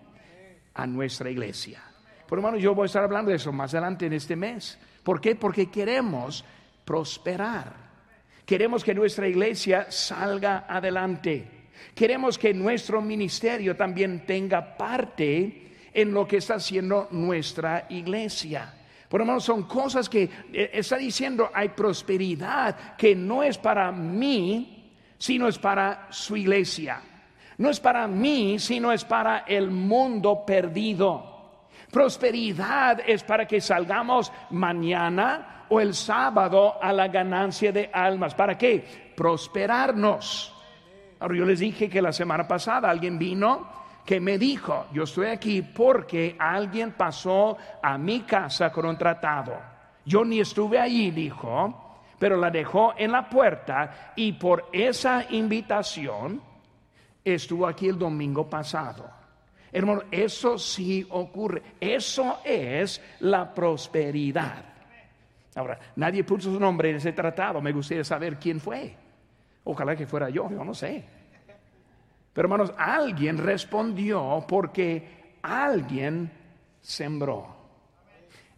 a 0.74 0.88
nuestra 0.88 1.30
iglesia. 1.30 1.89
Por 2.30 2.38
hermano, 2.38 2.58
yo 2.58 2.76
voy 2.76 2.84
a 2.84 2.86
estar 2.86 3.04
hablando 3.04 3.32
de 3.32 3.38
eso 3.38 3.52
más 3.52 3.74
adelante 3.74 4.06
en 4.06 4.14
este 4.14 4.36
mes. 4.36 4.78
¿Por 5.02 5.20
qué? 5.20 5.34
Porque 5.34 5.72
queremos 5.72 6.46
prosperar. 6.86 7.74
Queremos 8.46 8.84
que 8.84 8.94
nuestra 8.94 9.28
iglesia 9.28 9.88
salga 9.90 10.68
adelante. 10.70 11.72
Queremos 11.96 12.38
que 12.38 12.54
nuestro 12.54 13.02
ministerio 13.02 13.76
también 13.76 14.28
tenga 14.28 14.78
parte 14.78 15.72
en 15.92 16.14
lo 16.14 16.28
que 16.28 16.38
está 16.38 16.56
haciendo 16.56 17.08
nuestra 17.10 17.88
iglesia. 17.90 18.76
Por 19.10 19.22
hermano, 19.22 19.40
son 19.40 19.64
cosas 19.64 20.08
que 20.08 20.30
eh, 20.54 20.70
está 20.74 20.98
diciendo 20.98 21.50
hay 21.52 21.70
prosperidad 21.70 22.96
que 22.96 23.16
no 23.16 23.42
es 23.42 23.58
para 23.58 23.92
mí, 23.92 24.94
sino 25.18 25.48
es 25.48 25.58
para 25.58 26.10
su 26.12 26.38
iglesia. 26.38 27.02
No 27.58 27.72
es 27.72 27.80
para 27.80 28.08
mí, 28.08 28.60
sino 28.60 28.92
es 28.92 29.04
para 29.04 29.40
el 29.48 29.72
mundo 29.72 30.44
perdido. 30.46 31.39
Prosperidad 31.92 33.00
es 33.06 33.24
para 33.24 33.48
que 33.48 33.60
salgamos 33.62 34.32
mañana 34.52 35.66
o 35.70 35.80
el 35.80 35.94
sábado 35.94 36.82
a 36.82 36.94
la 36.94 37.08
ganancia 37.08 37.72
de 37.72 37.90
almas. 37.92 38.36
¿Para 38.36 38.58
qué? 38.58 39.14
Prosperarnos. 39.16 40.54
Ahora 41.20 41.36
yo 41.36 41.46
les 41.46 41.60
dije 41.60 41.90
que 41.90 42.02
la 42.02 42.14
semana 42.14 42.48
pasada 42.48 42.90
alguien 42.90 43.18
vino 43.18 43.80
que 44.06 44.20
me 44.20 44.38
dijo, 44.38 44.88
yo 44.92 45.04
estoy 45.04 45.28
aquí 45.28 45.62
porque 45.62 46.36
alguien 46.40 46.94
pasó 46.94 47.58
a 47.82 47.98
mi 47.98 48.22
casa 48.22 48.72
con 48.72 48.86
un 48.86 48.98
tratado. 48.98 49.54
Yo 50.06 50.26
ni 50.26 50.40
estuve 50.40 50.80
allí, 50.80 51.12
dijo, 51.12 52.00
pero 52.18 52.38
la 52.38 52.50
dejó 52.50 52.94
en 52.98 53.12
la 53.12 53.30
puerta 53.30 54.14
y 54.16 54.34
por 54.34 54.70
esa 54.72 55.26
invitación 55.30 56.42
estuvo 57.24 57.68
aquí 57.68 57.88
el 57.88 58.00
domingo 58.00 58.50
pasado. 58.50 59.10
Hermano, 59.72 60.04
eso 60.12 60.58
sí 60.58 61.06
ocurre. 61.10 61.62
Eso 61.80 62.40
es 62.44 63.02
la 63.20 63.54
prosperidad. 63.54 64.66
Ahora, 65.56 65.80
nadie 65.96 66.24
puso 66.24 66.52
su 66.52 66.60
nombre 66.60 66.90
en 66.90 66.98
ese 66.98 67.14
tratado. 67.14 67.62
Me 67.62 67.72
gustaría 67.72 68.04
saber 68.04 68.38
quién 68.38 68.60
fue. 68.60 68.96
Ojalá 69.64 69.96
que 69.96 70.08
fuera 70.08 70.30
yo, 70.30 70.50
yo 70.50 70.64
no 70.64 70.74
sé. 70.74 71.04
Pero 72.34 72.46
hermanos, 72.46 72.74
alguien 72.78 73.38
respondió 73.38 74.46
porque 74.48 75.38
alguien 75.42 76.32
sembró. 76.82 77.56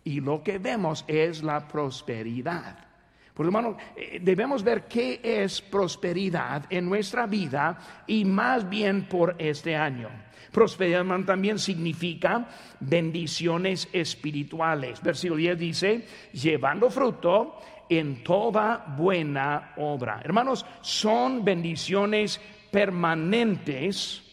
Y 0.03 0.19
lo 0.19 0.43
que 0.43 0.57
vemos 0.57 1.03
es 1.07 1.43
la 1.43 1.67
prosperidad. 1.67 2.90
Por 3.33 3.45
hermano, 3.45 3.77
eh, 3.95 4.19
debemos 4.21 4.63
ver 4.63 4.87
qué 4.87 5.19
es 5.23 5.61
prosperidad 5.61 6.65
en 6.69 6.87
nuestra 6.87 7.25
vida 7.25 7.77
y 8.07 8.25
más 8.25 8.69
bien 8.69 9.07
por 9.07 9.35
este 9.37 9.75
año. 9.75 10.09
Prosperidad 10.51 11.05
también 11.25 11.57
significa 11.59 12.45
bendiciones 12.79 13.87
espirituales. 13.93 15.01
Versículo 15.01 15.37
10 15.37 15.57
dice, 15.57 16.05
llevando 16.33 16.89
fruto 16.89 17.57
en 17.87 18.23
toda 18.23 18.85
buena 18.97 19.73
obra. 19.77 20.21
Hermanos, 20.23 20.65
son 20.81 21.45
bendiciones 21.45 22.39
permanentes 22.69 24.23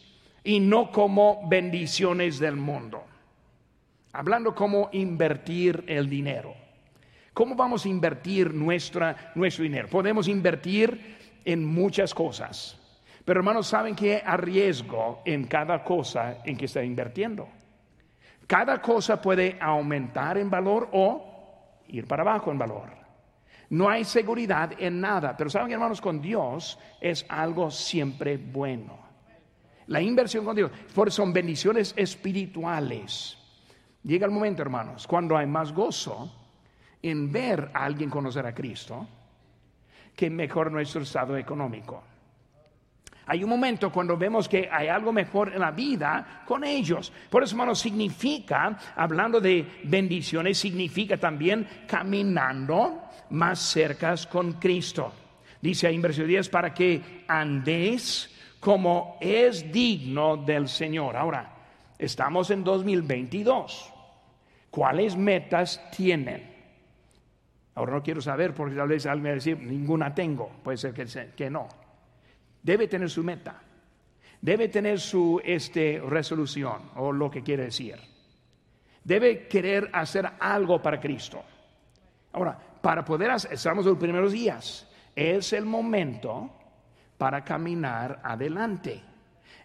y 0.43 0.61
no 0.61 0.91
como 0.91 1.49
bendiciones 1.49 2.39
del 2.39 2.57
mundo. 2.57 3.05
Hablando 4.13 4.55
cómo 4.55 4.89
invertir 4.93 5.85
el 5.87 6.09
dinero. 6.09 6.68
¿Cómo 7.39 7.55
vamos 7.55 7.85
a 7.85 7.89
invertir 7.89 8.53
nuestro 8.53 9.15
dinero? 9.59 9.87
Podemos 9.87 10.27
invertir 10.27 11.39
en 11.45 11.65
muchas 11.65 12.13
cosas. 12.13 12.77
Pero 13.25 13.39
hermanos, 13.39 13.69
saben 13.69 13.95
que 13.95 14.21
hay 14.27 14.37
riesgo 14.39 15.23
en 15.25 15.45
cada 15.45 15.85
cosa 15.85 16.39
en 16.45 16.57
que 16.57 16.65
está 16.65 16.83
invirtiendo. 16.83 17.49
Cada 18.45 18.83
cosa 18.83 19.23
puede 19.23 19.57
aumentar 19.61 20.37
en 20.37 20.51
valor 20.51 20.89
o 20.91 21.85
ir 21.87 22.09
para 22.09 22.25
abajo 22.25 22.51
en 22.51 22.59
valor. 22.59 22.89
No 23.71 23.89
hay 23.89 24.03
seguridad 24.03 24.73
en 24.77 25.01
nada, 25.01 25.37
pero 25.37 25.49
saben 25.49 25.71
hermanos, 25.71 26.01
con 26.01 26.21
Dios 26.21 26.77
es 27.01 27.25
algo 27.29 27.71
siempre 27.71 28.37
bueno. 28.37 28.99
La 29.87 30.01
inversión 30.01 30.45
con 30.45 30.57
Dios, 30.57 30.73
son 31.11 31.33
bendiciones 31.33 31.95
espirituales. 31.97 33.39
Llega 34.03 34.27
el 34.27 34.33
momento, 34.33 34.61
hermanos, 34.61 35.07
cuando 35.07 35.37
hay 35.37 35.47
más 35.47 35.73
gozo 35.73 36.35
en 37.03 37.31
ver 37.31 37.71
a 37.73 37.85
alguien 37.85 38.11
conocer 38.11 38.47
a 38.47 38.55
Cristo 38.55 39.07
que 40.15 40.29
mejor 40.31 40.73
nuestro 40.73 41.03
estado 41.03 41.37
económico. 41.37 42.03
Hay 43.27 43.45
un 43.45 43.51
momento 43.51 43.93
cuando 43.93 44.17
vemos 44.17 44.49
que 44.49 44.69
hay 44.73 44.89
algo 44.89 45.13
mejor 45.13 45.53
en 45.53 45.61
la 45.61 45.71
vida 45.71 46.43
con 46.47 46.65
ellos. 46.65 47.13
Por 47.29 47.43
eso, 47.43 47.55
hermano, 47.55 47.75
significa, 47.75 48.79
hablando 48.97 49.39
de 49.39 49.81
bendiciones, 49.85 50.59
significa 50.59 51.19
también 51.19 51.69
caminando 51.87 53.03
más 53.31 53.59
cerca 53.59 54.15
con 54.31 54.55
Cristo. 54.55 55.13
Dice 55.61 55.87
ahí 55.87 55.97
en 55.97 56.03
versículo 56.03 56.29
10, 56.29 56.49
para 56.49 56.73
que 56.73 57.25
andéis 57.29 58.35
como 58.59 59.19
es 59.21 59.71
digno 59.71 60.39
del 60.39 60.67
Señor. 60.67 61.15
Ahora, 61.15 61.55
estamos 61.99 62.51
en 62.51 62.65
2022. 62.65 63.93
¿Cuáles 64.71 65.17
metas 65.17 65.83
tienen? 65.95 66.58
Ahora 67.79 67.93
no 67.93 68.03
quiero 68.03 68.21
saber 68.21 68.53
porque 68.55 68.75
tal 68.75 68.89
vez 68.89 69.07
alguien 69.07 69.27
va 69.27 69.31
a 69.31 69.35
decir, 69.35 69.57
ninguna 69.57 70.13
tengo. 70.13 70.51
Puede 70.65 70.77
ser 70.77 70.93
que, 70.93 71.07
que 71.37 71.49
no. 71.49 71.69
Debe 72.61 72.89
tener 72.89 73.09
su 73.09 73.23
meta. 73.23 73.63
Debe 74.41 74.67
tener 74.67 74.99
su 74.99 75.41
este, 75.45 76.03
resolución 76.05 76.91
o 76.97 77.13
lo 77.13 77.31
que 77.31 77.45
quiere 77.45 77.67
decir. 77.67 77.95
Debe 79.05 79.47
querer 79.47 79.91
hacer 79.93 80.29
algo 80.41 80.83
para 80.83 80.99
Cristo. 80.99 81.41
Ahora, 82.33 82.59
para 82.83 83.05
poder 83.05 83.31
hacer, 83.31 83.53
estamos 83.53 83.87
en 83.87 83.91
los 83.91 83.99
primeros 84.01 84.33
días, 84.33 84.91
es 85.15 85.53
el 85.53 85.65
momento 85.65 86.51
para 87.17 87.45
caminar 87.45 88.21
adelante. 88.25 89.01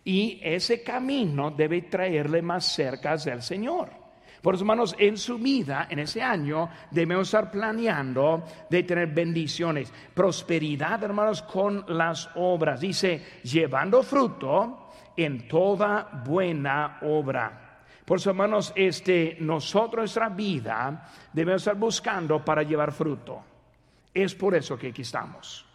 Y 0.04 0.40
ese 0.44 0.84
camino 0.84 1.50
debe 1.50 1.82
traerle 1.82 2.44
más 2.44 2.76
cerca 2.76 3.18
del 3.18 3.42
Señor. 3.42 4.03
Por 4.44 4.56
eso, 4.56 4.66
hermanos, 4.66 4.94
en 5.00 5.18
su 5.18 5.38
vida, 5.38 5.88
en 5.90 6.00
ese 6.00 6.22
año, 6.22 6.70
debemos 6.92 7.30
estar 7.30 7.50
planeando 7.50 8.44
de 8.70 8.84
tener 8.84 9.08
bendiciones, 9.08 9.94
prosperidad, 10.14 11.02
hermanos, 11.02 11.42
con 11.44 11.86
las 11.88 12.30
obras. 12.36 12.82
Dice, 12.82 13.40
llevando 13.44 14.04
fruto 14.04 14.90
en 15.16 15.48
toda 15.48 16.24
buena 16.26 17.00
obra. 17.04 17.86
Por 18.04 18.18
eso, 18.18 18.32
hermanos, 18.32 18.74
este, 18.76 19.38
nosotros, 19.40 20.02
nuestra 20.02 20.28
vida, 20.28 21.10
debemos 21.32 21.62
estar 21.62 21.78
buscando 21.78 22.44
para 22.44 22.64
llevar 22.64 22.92
fruto. 22.92 23.42
Es 24.14 24.36
por 24.36 24.56
eso 24.56 24.78
que 24.78 24.90
aquí 24.90 25.04
estamos. 25.04 25.66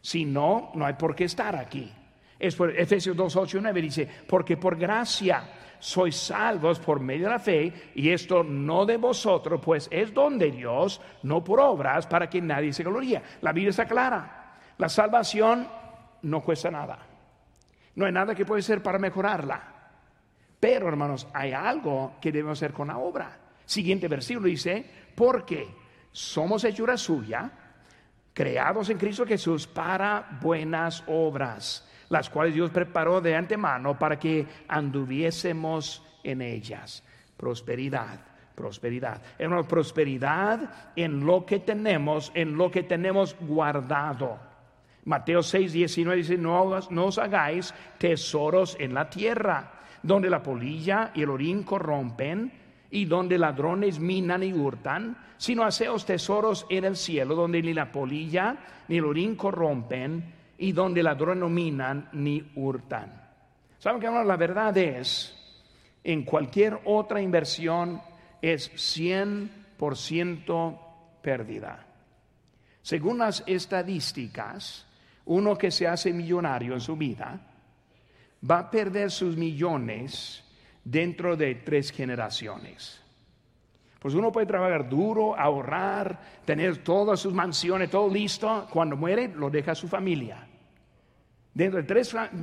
Si 0.00 0.24
no, 0.24 0.70
no 0.76 0.86
hay 0.86 0.94
por 0.94 1.16
qué 1.16 1.24
estar 1.24 1.56
aquí. 1.56 1.92
Es 2.40 2.56
por 2.56 2.70
Efesios 2.70 3.14
2, 3.14 3.36
8 3.36 3.58
y 3.58 3.60
9 3.60 3.82
dice, 3.82 4.08
porque 4.26 4.56
por 4.56 4.76
gracia 4.76 5.76
sois 5.78 6.16
salvos 6.16 6.80
por 6.80 6.98
medio 6.98 7.24
de 7.26 7.32
la 7.32 7.38
fe, 7.38 7.90
y 7.94 8.10
esto 8.10 8.42
no 8.42 8.86
de 8.86 8.96
vosotros, 8.96 9.60
pues 9.62 9.88
es 9.90 10.12
don 10.14 10.38
de 10.38 10.50
Dios, 10.50 11.02
no 11.22 11.44
por 11.44 11.60
obras, 11.60 12.06
para 12.06 12.30
que 12.30 12.40
nadie 12.40 12.72
se 12.72 12.82
gloríe. 12.82 13.20
La 13.42 13.52
Biblia 13.52 13.70
está 13.70 13.84
clara. 13.84 14.56
La 14.78 14.88
salvación 14.88 15.68
no 16.22 16.42
cuesta 16.42 16.70
nada. 16.70 16.98
No 17.94 18.06
hay 18.06 18.12
nada 18.12 18.34
que 18.34 18.46
puede 18.46 18.62
ser 18.62 18.82
para 18.82 18.98
mejorarla. 18.98 19.62
Pero, 20.58 20.88
hermanos, 20.88 21.28
hay 21.34 21.52
algo 21.52 22.14
que 22.22 22.32
debemos 22.32 22.58
hacer 22.58 22.72
con 22.72 22.88
la 22.88 22.96
obra. 22.96 23.38
Siguiente 23.66 24.08
versículo 24.08 24.48
dice, 24.48 24.84
porque 25.14 25.68
somos 26.10 26.64
hechura 26.64 26.96
suya, 26.96 27.50
creados 28.32 28.88
en 28.88 28.96
Cristo 28.96 29.26
Jesús 29.26 29.66
para 29.66 30.38
buenas 30.40 31.04
obras 31.06 31.86
las 32.10 32.28
cuales 32.28 32.54
Dios 32.54 32.70
preparó 32.70 33.20
de 33.20 33.34
antemano 33.34 33.98
para 33.98 34.18
que 34.18 34.46
anduviésemos 34.68 36.02
en 36.22 36.42
ellas. 36.42 37.02
Prosperidad, 37.36 38.20
prosperidad. 38.54 39.22
Prosperidad 39.66 40.92
en 40.96 41.24
lo 41.24 41.46
que 41.46 41.60
tenemos, 41.60 42.30
en 42.34 42.56
lo 42.56 42.70
que 42.70 42.82
tenemos 42.82 43.36
guardado. 43.40 44.38
Mateo 45.04 45.42
6, 45.42 45.72
19 45.72 46.16
dice, 46.18 46.36
no, 46.36 46.78
no 46.90 47.06
os 47.06 47.18
hagáis 47.18 47.72
tesoros 47.96 48.76
en 48.78 48.92
la 48.92 49.08
tierra, 49.08 49.80
donde 50.02 50.28
la 50.28 50.42
polilla 50.42 51.12
y 51.14 51.22
el 51.22 51.30
orín 51.30 51.62
corrompen 51.62 52.52
y 52.90 53.04
donde 53.04 53.38
ladrones 53.38 54.00
minan 54.00 54.42
y 54.42 54.52
hurtan, 54.52 55.16
sino 55.38 55.62
haceos 55.62 56.04
tesoros 56.04 56.66
en 56.68 56.84
el 56.84 56.96
cielo, 56.96 57.36
donde 57.36 57.62
ni 57.62 57.72
la 57.72 57.90
polilla 57.92 58.56
ni 58.88 58.98
el 58.98 59.04
orín 59.04 59.36
corrompen 59.36 60.39
y 60.60 60.72
donde 60.72 61.02
ladrones 61.02 61.40
no 61.40 61.48
minan 61.48 62.08
ni 62.12 62.52
hurtan. 62.54 63.28
¿Saben 63.78 64.00
que 64.00 64.08
la 64.08 64.36
verdad 64.36 64.76
es, 64.76 65.34
en 66.04 66.22
cualquier 66.22 66.78
otra 66.84 67.22
inversión 67.22 68.00
es 68.42 68.70
100% 68.72 70.78
pérdida. 71.22 71.86
Según 72.82 73.18
las 73.18 73.42
estadísticas, 73.46 74.86
uno 75.24 75.56
que 75.56 75.70
se 75.70 75.86
hace 75.86 76.12
millonario 76.12 76.74
en 76.74 76.80
su 76.80 76.96
vida 76.96 77.40
va 78.48 78.58
a 78.58 78.70
perder 78.70 79.10
sus 79.10 79.36
millones 79.36 80.44
dentro 80.84 81.36
de 81.36 81.56
tres 81.56 81.90
generaciones. 81.90 83.00
Pues 83.98 84.14
uno 84.14 84.32
puede 84.32 84.46
trabajar 84.46 84.88
duro, 84.88 85.38
ahorrar, 85.38 86.18
tener 86.46 86.78
todas 86.78 87.20
sus 87.20 87.34
mansiones, 87.34 87.90
todo 87.90 88.08
listo. 88.08 88.66
Cuando 88.70 88.96
muere, 88.96 89.28
lo 89.28 89.50
deja 89.50 89.72
a 89.72 89.74
su 89.74 89.88
familia. 89.88 90.48
Dentro 91.60 91.82
de 91.82 91.86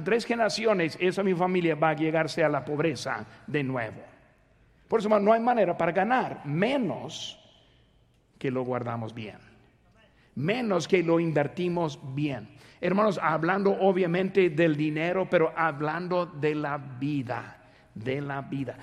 tres, 0.04 0.26
generaciones, 0.28 0.96
esa 1.02 1.24
mi 1.24 1.34
familia 1.34 1.74
va 1.74 1.90
a 1.90 1.96
llegarse 1.96 2.44
a 2.44 2.50
la 2.50 2.64
pobreza 2.64 3.26
de 3.48 3.64
nuevo. 3.64 4.04
Por 4.88 5.00
eso 5.00 5.10
no 5.10 5.34
hay 5.34 5.40
manera 5.40 5.76
para 5.76 5.92
ganar, 5.92 6.46
menos 6.46 7.40
que 8.38 8.52
lo 8.52 8.62
guardamos 8.62 9.16
bien, 9.16 9.40
menos 10.36 10.88
que 10.88 11.02
lo 11.02 11.20
invertimos 11.20 12.00
bien. 12.14 12.48
Hermanos, 12.80 13.20
hablando 13.20 13.72
obviamente 13.72 14.52
del 14.52 14.78
dinero, 14.78 15.28
pero 15.28 15.52
hablando 15.56 16.28
de 16.28 16.54
la 16.54 16.78
vida, 16.78 17.58
de 17.96 18.22
la 18.22 18.44
vida. 18.44 18.78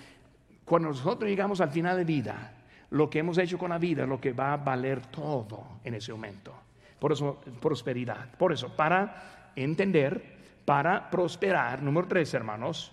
Cuando 0.65 0.89
nosotros 0.89 1.31
llegamos 1.31 1.61
al 1.61 1.71
final 1.71 1.97
de 1.97 2.05
vida, 2.05 2.55
lo 2.91 3.09
que 3.09 3.21
hemos 3.21 3.39
hecho 3.39 3.57
con 3.57 3.71
la 3.71 3.79
vida 3.79 4.05
lo 4.05 4.21
que 4.21 4.33
va 4.33 4.55
a 4.55 4.57
valer 4.57 5.01
todo 5.01 5.79
en 5.85 5.95
ese 5.95 6.11
momento. 6.11 6.53
Por 6.99 7.13
eso, 7.13 7.41
prosperidad. 7.61 8.31
Por 8.37 8.53
eso, 8.53 8.75
para 8.75 9.34
entender 9.57 10.35
para 10.65 11.11
prosperar. 11.11 11.83
Número 11.83 12.09
tres, 12.09 12.33
hermanos, 12.35 12.93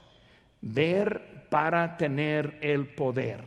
ver 0.61 1.47
para 1.49 1.97
tener 1.97 2.57
el 2.61 2.87
poder. 2.87 3.43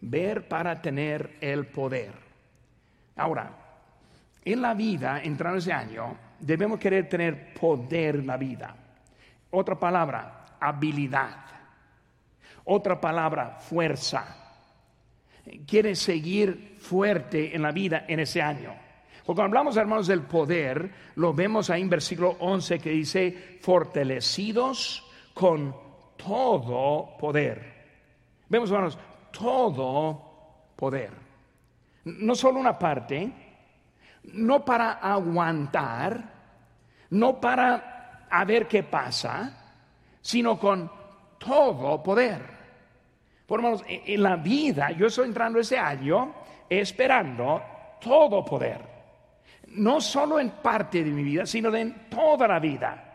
Ver 0.00 0.48
para 0.48 0.80
tener 0.80 1.36
el 1.40 1.66
poder. 1.66 2.12
Ahora, 3.16 3.52
en 4.44 4.62
la 4.62 4.74
vida, 4.74 5.20
entrando 5.22 5.58
ese 5.58 5.72
año, 5.72 6.16
debemos 6.38 6.78
querer 6.78 7.08
tener 7.08 7.52
poder 7.52 8.16
en 8.16 8.26
la 8.26 8.36
vida. 8.36 8.74
Otra 9.50 9.78
palabra, 9.78 10.46
habilidad. 10.58 11.36
Otra 12.64 13.00
palabra, 13.00 13.58
fuerza. 13.60 14.36
Quiere 15.66 15.94
seguir 15.94 16.76
fuerte 16.78 17.54
en 17.54 17.62
la 17.62 17.72
vida 17.72 18.04
en 18.08 18.20
ese 18.20 18.40
año. 18.40 18.74
Porque 19.24 19.36
cuando 19.36 19.58
hablamos, 19.58 19.76
hermanos, 19.76 20.06
del 20.06 20.22
poder, 20.22 20.90
lo 21.16 21.34
vemos 21.34 21.68
ahí 21.70 21.82
en 21.82 21.90
versículo 21.90 22.36
11 22.40 22.78
que 22.78 22.90
dice, 22.90 23.58
fortalecidos 23.60 25.06
con 25.34 25.74
todo 26.16 27.16
poder. 27.18 27.80
Vemos, 28.48 28.70
hermanos, 28.70 28.98
todo 29.30 30.72
poder. 30.74 31.10
No 32.04 32.34
solo 32.34 32.60
una 32.60 32.78
parte, 32.78 33.30
no 34.24 34.64
para 34.64 34.92
aguantar, 34.92 36.24
no 37.10 37.40
para 37.40 38.26
ver 38.46 38.66
qué 38.66 38.82
pasa, 38.82 39.76
sino 40.20 40.58
con 40.58 40.90
todo 41.38 42.02
poder. 42.02 42.58
Por 43.46 43.60
hermanos, 43.60 43.84
en 43.86 44.22
la 44.22 44.36
vida, 44.36 44.92
yo 44.92 45.08
estoy 45.08 45.26
entrando 45.26 45.58
ese 45.58 45.78
año 45.78 46.34
esperando 46.68 47.62
todo 48.00 48.44
poder 48.44 48.89
no 49.70 50.00
solo 50.00 50.40
en 50.40 50.50
parte 50.50 51.04
de 51.04 51.10
mi 51.10 51.22
vida, 51.22 51.46
sino 51.46 51.74
en 51.74 52.08
toda 52.08 52.48
la 52.48 52.58
vida. 52.58 53.10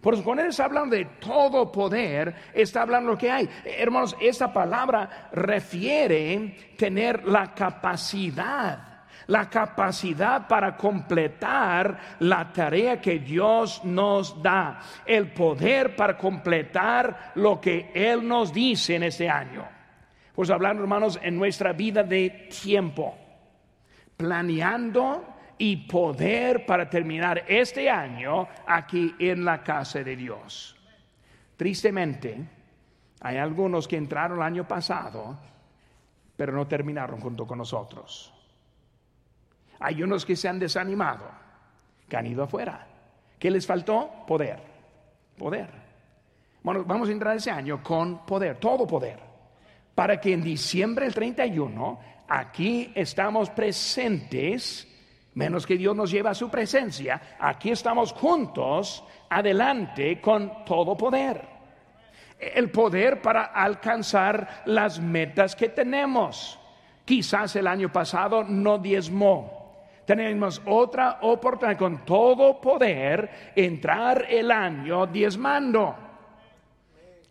Por 0.00 0.14
eso 0.14 0.22
cuando 0.22 0.42
él 0.42 0.50
está 0.50 0.64
hablando 0.64 0.94
de 0.94 1.04
todo 1.18 1.72
poder, 1.72 2.34
está 2.54 2.82
hablando 2.82 3.10
lo 3.10 3.18
que 3.18 3.30
hay. 3.30 3.48
Hermanos, 3.64 4.16
esta 4.20 4.52
palabra 4.52 5.28
refiere 5.32 6.74
tener 6.76 7.26
la 7.26 7.52
capacidad, 7.52 9.02
la 9.26 9.50
capacidad 9.50 10.46
para 10.46 10.76
completar 10.76 12.16
la 12.20 12.52
tarea 12.52 13.00
que 13.00 13.18
Dios 13.18 13.84
nos 13.84 14.40
da, 14.40 14.80
el 15.04 15.32
poder 15.32 15.96
para 15.96 16.16
completar 16.16 17.32
lo 17.34 17.60
que 17.60 17.90
Él 17.92 18.26
nos 18.26 18.52
dice 18.52 18.94
en 18.94 19.02
este 19.02 19.28
año. 19.28 19.66
Pues 20.32 20.50
hablando, 20.50 20.82
hermanos, 20.82 21.18
en 21.20 21.36
nuestra 21.36 21.72
vida 21.72 22.04
de 22.04 22.48
tiempo, 22.62 23.18
planeando 24.16 25.37
y 25.58 25.76
poder 25.88 26.64
para 26.64 26.88
terminar 26.88 27.44
este 27.48 27.90
año 27.90 28.48
aquí 28.66 29.14
en 29.18 29.44
la 29.44 29.62
casa 29.62 30.02
de 30.02 30.16
Dios. 30.16 30.76
Tristemente, 31.56 32.38
hay 33.20 33.36
algunos 33.36 33.88
que 33.88 33.96
entraron 33.96 34.38
el 34.38 34.44
año 34.44 34.66
pasado, 34.66 35.36
pero 36.36 36.52
no 36.52 36.68
terminaron 36.68 37.20
junto 37.20 37.46
con 37.46 37.58
nosotros. 37.58 38.32
Hay 39.80 40.02
unos 40.02 40.24
que 40.24 40.36
se 40.36 40.48
han 40.48 40.58
desanimado, 40.58 41.28
que 42.08 42.16
han 42.16 42.26
ido 42.26 42.44
afuera. 42.44 42.86
¿Qué 43.38 43.50
les 43.50 43.66
faltó? 43.66 44.24
Poder. 44.26 44.60
Poder. 45.36 45.68
Bueno, 46.62 46.84
vamos 46.84 47.08
a 47.08 47.12
entrar 47.12 47.36
ese 47.36 47.50
año 47.50 47.82
con 47.82 48.24
poder, 48.26 48.58
todo 48.58 48.86
poder, 48.86 49.18
para 49.94 50.20
que 50.20 50.32
en 50.32 50.42
diciembre 50.42 51.06
del 51.06 51.14
31 51.14 52.00
aquí 52.28 52.92
estamos 52.94 53.50
presentes 53.50 54.86
menos 55.38 55.66
que 55.66 55.76
Dios 55.76 55.94
nos 55.94 56.10
lleve 56.10 56.28
a 56.28 56.34
su 56.34 56.50
presencia, 56.50 57.36
aquí 57.38 57.70
estamos 57.70 58.12
juntos, 58.12 59.04
adelante 59.30 60.20
con 60.20 60.64
todo 60.64 60.96
poder. 60.96 61.40
El 62.38 62.70
poder 62.70 63.22
para 63.22 63.44
alcanzar 63.44 64.62
las 64.66 65.00
metas 65.00 65.54
que 65.54 65.68
tenemos. 65.68 66.58
Quizás 67.04 67.54
el 67.54 67.68
año 67.68 67.90
pasado 67.92 68.42
no 68.42 68.78
diezmó. 68.78 69.86
Tenemos 70.04 70.60
otra 70.66 71.18
oportunidad 71.22 71.78
con 71.78 72.04
todo 72.04 72.60
poder 72.60 73.52
entrar 73.54 74.26
el 74.28 74.50
año 74.50 75.06
diezmando. 75.06 75.94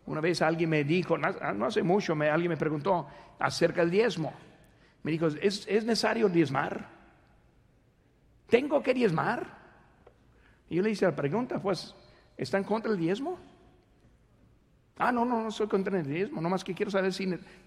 Una 0.06 0.20
vez 0.22 0.40
alguien 0.40 0.70
me 0.70 0.82
dijo, 0.82 1.18
no 1.18 1.66
hace 1.66 1.82
mucho, 1.82 2.14
alguien 2.14 2.48
me 2.48 2.56
preguntó 2.56 3.06
acerca 3.38 3.82
del 3.82 3.90
diezmo. 3.90 4.32
Me 5.02 5.10
dijo, 5.10 5.26
¿es, 5.26 5.66
¿es 5.68 5.84
necesario 5.84 6.28
diezmar? 6.30 6.97
¿Tengo 8.48 8.82
que 8.82 8.94
diezmar? 8.94 9.46
Y 10.68 10.76
yo 10.76 10.82
le 10.82 10.90
hice 10.90 11.04
la 11.06 11.14
pregunta, 11.14 11.60
pues, 11.60 11.94
¿están 12.36 12.64
contra 12.64 12.90
el 12.90 12.98
diezmo? 12.98 13.38
Ah, 14.98 15.12
no, 15.12 15.24
no, 15.24 15.42
no 15.42 15.50
soy 15.50 15.68
contra 15.68 15.98
el 15.98 16.06
diezmo, 16.06 16.40
nomás 16.40 16.64
que 16.64 16.74
quiero 16.74 16.90
saber 16.90 17.12
si, 17.12 17.26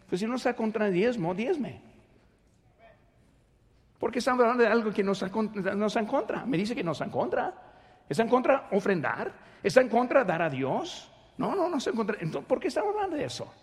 pues 0.10 0.20
si 0.20 0.28
no 0.28 0.36
está 0.36 0.56
contra 0.56 0.88
el 0.88 0.94
diezmo, 0.94 1.34
diezme. 1.34 1.82
Porque 4.00 4.20
estamos 4.20 4.42
hablando 4.42 4.64
de 4.64 4.70
algo 4.70 4.92
que 4.92 5.04
nos, 5.04 5.24
nos 5.54 5.96
en 5.96 6.06
contra. 6.08 6.44
Me 6.44 6.58
dice 6.58 6.74
que 6.74 6.84
nos 6.84 7.00
en 7.02 7.12
contra. 7.12 7.54
¿Está 8.10 8.24
en 8.24 8.30
contra 8.30 8.68
ofrendar? 8.72 9.32
¿Está 9.62 9.82
en 9.82 9.90
contra 9.90 10.24
dar 10.24 10.42
a 10.42 10.50
Dios? 10.50 11.10
No, 11.38 11.56
no, 11.56 11.70
no 11.70 11.78
está 11.78 11.92
en 11.92 11.96
contra. 11.96 12.18
Entonces, 12.20 12.48
¿por 12.48 12.60
qué 12.60 12.70
estamos 12.70 12.96
hablando 12.96 13.16
de 13.16 13.26
eso? 13.26 13.54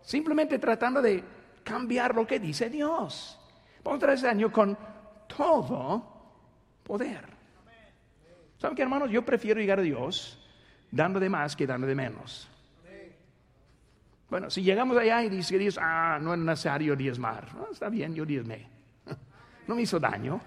Simplemente 0.00 0.58
tratando 0.58 1.02
de 1.02 1.22
cambiar 1.62 2.14
lo 2.14 2.26
que 2.26 2.40
dice 2.40 2.70
Dios. 2.70 3.38
Vamos 3.84 3.98
a 3.98 4.00
traer 4.00 4.18
ese 4.18 4.28
año 4.28 4.50
con 4.50 4.76
todo 5.38 6.02
poder. 6.82 7.24
¿Saben 8.58 8.74
qué, 8.74 8.82
hermanos? 8.82 9.08
Yo 9.08 9.24
prefiero 9.24 9.60
llegar 9.60 9.78
a 9.78 9.82
Dios 9.82 10.36
dando 10.90 11.20
de 11.20 11.28
más 11.28 11.54
que 11.54 11.64
dando 11.64 11.86
de 11.86 11.94
menos. 11.94 12.48
Bueno, 14.28 14.50
si 14.50 14.62
llegamos 14.62 14.98
allá 14.98 15.22
y 15.22 15.28
dice 15.30 15.56
Dios, 15.56 15.78
ah, 15.80 16.18
no 16.20 16.34
es 16.34 16.40
necesario 16.40 16.96
diezmar. 16.96 17.46
está 17.70 17.88
bien, 17.88 18.14
yo 18.14 18.26
diezmé. 18.26 18.68
No 19.68 19.74
me 19.74 19.82
hizo 19.82 20.00
daño. 20.00 20.40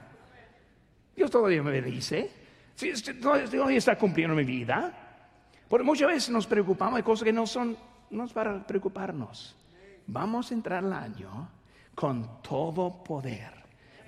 Dios 1.16 1.30
todavía 1.30 1.62
me 1.62 1.70
bendice. 1.72 2.32
Todavía 3.22 3.78
está 3.78 3.96
cumpliendo 3.96 4.36
mi 4.36 4.44
vida. 4.44 4.92
Porque 5.70 5.86
muchas 5.86 6.08
veces 6.08 6.30
nos 6.32 6.48
preocupamos 6.48 6.98
de 6.98 7.04
cosas 7.04 7.24
que 7.26 7.32
no 7.32 7.46
son, 7.46 7.78
no 8.10 8.26
es 8.26 8.34
para 8.34 8.66
preocuparnos. 8.66 9.56
Vamos 10.08 10.50
a 10.50 10.56
entrar 10.56 10.84
al 10.84 10.92
año 10.92 11.50
con 11.94 12.42
todo 12.42 13.04
poder 13.04 13.61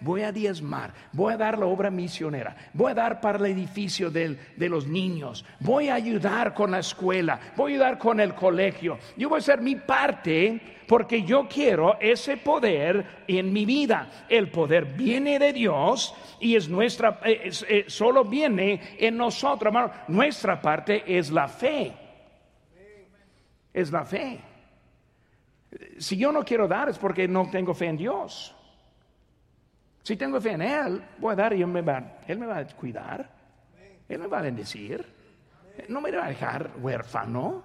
voy 0.03 0.21
a 0.21 0.31
diezmar, 0.31 0.93
voy 1.11 1.33
a 1.33 1.37
dar 1.37 1.57
la 1.57 1.65
obra 1.65 1.89
misionera, 1.89 2.55
voy 2.73 2.91
a 2.91 2.95
dar 2.95 3.21
para 3.21 3.39
el 3.39 3.45
edificio 3.45 4.11
de 4.11 4.37
los 4.57 4.87
niños, 4.87 5.45
voy 5.59 5.89
a 5.89 5.95
ayudar 5.95 6.53
con 6.53 6.71
la 6.71 6.79
escuela, 6.79 7.39
voy 7.55 7.71
a 7.71 7.75
ayudar 7.75 7.97
con 7.97 8.19
el 8.19 8.33
colegio. 8.33 8.99
Yo 9.17 9.29
voy 9.29 9.37
a 9.37 9.39
hacer 9.39 9.61
mi 9.61 9.75
parte 9.75 10.61
porque 10.87 11.23
yo 11.23 11.47
quiero 11.47 11.99
ese 11.99 12.37
poder 12.37 13.23
en 13.27 13.51
mi 13.51 13.65
vida. 13.65 14.25
El 14.29 14.49
poder 14.49 14.85
viene 14.85 15.39
de 15.39 15.53
Dios 15.53 16.13
y 16.39 16.55
es 16.55 16.69
nuestra, 16.69 17.19
eh, 17.23 17.49
eh, 17.67 17.85
solo 17.87 18.25
viene 18.25 18.79
en 18.97 19.17
nosotros. 19.17 19.73
Nuestra 20.07 20.61
parte 20.61 21.03
es 21.07 21.31
la 21.31 21.47
fe. 21.47 21.93
Es 23.73 23.91
la 23.91 24.05
fe. 24.05 24.39
Si 25.97 26.17
yo 26.17 26.31
no 26.31 26.43
quiero 26.43 26.67
dar 26.67 26.89
es 26.89 26.97
porque 26.97 27.27
no 27.27 27.49
tengo 27.49 27.73
fe 27.73 27.87
en 27.87 27.97
Dios. 27.97 28.55
Si 30.03 30.17
tengo 30.17 30.39
fe 30.41 30.51
en 30.51 30.61
Él, 30.61 31.01
voy 31.17 31.31
a 31.31 31.35
dar 31.35 31.53
y 31.53 31.61
Él 31.61 31.67
me 31.67 31.81
va, 31.81 31.97
a 31.97 32.67
cuidar. 32.75 33.29
Él 34.09 34.19
me 34.19 34.27
va 34.27 34.39
a 34.39 34.41
bendecir. 34.41 35.05
No 35.87 36.01
me 36.01 36.11
va 36.11 36.25
a 36.25 36.29
dejar 36.29 36.71
huérfano. 36.77 37.63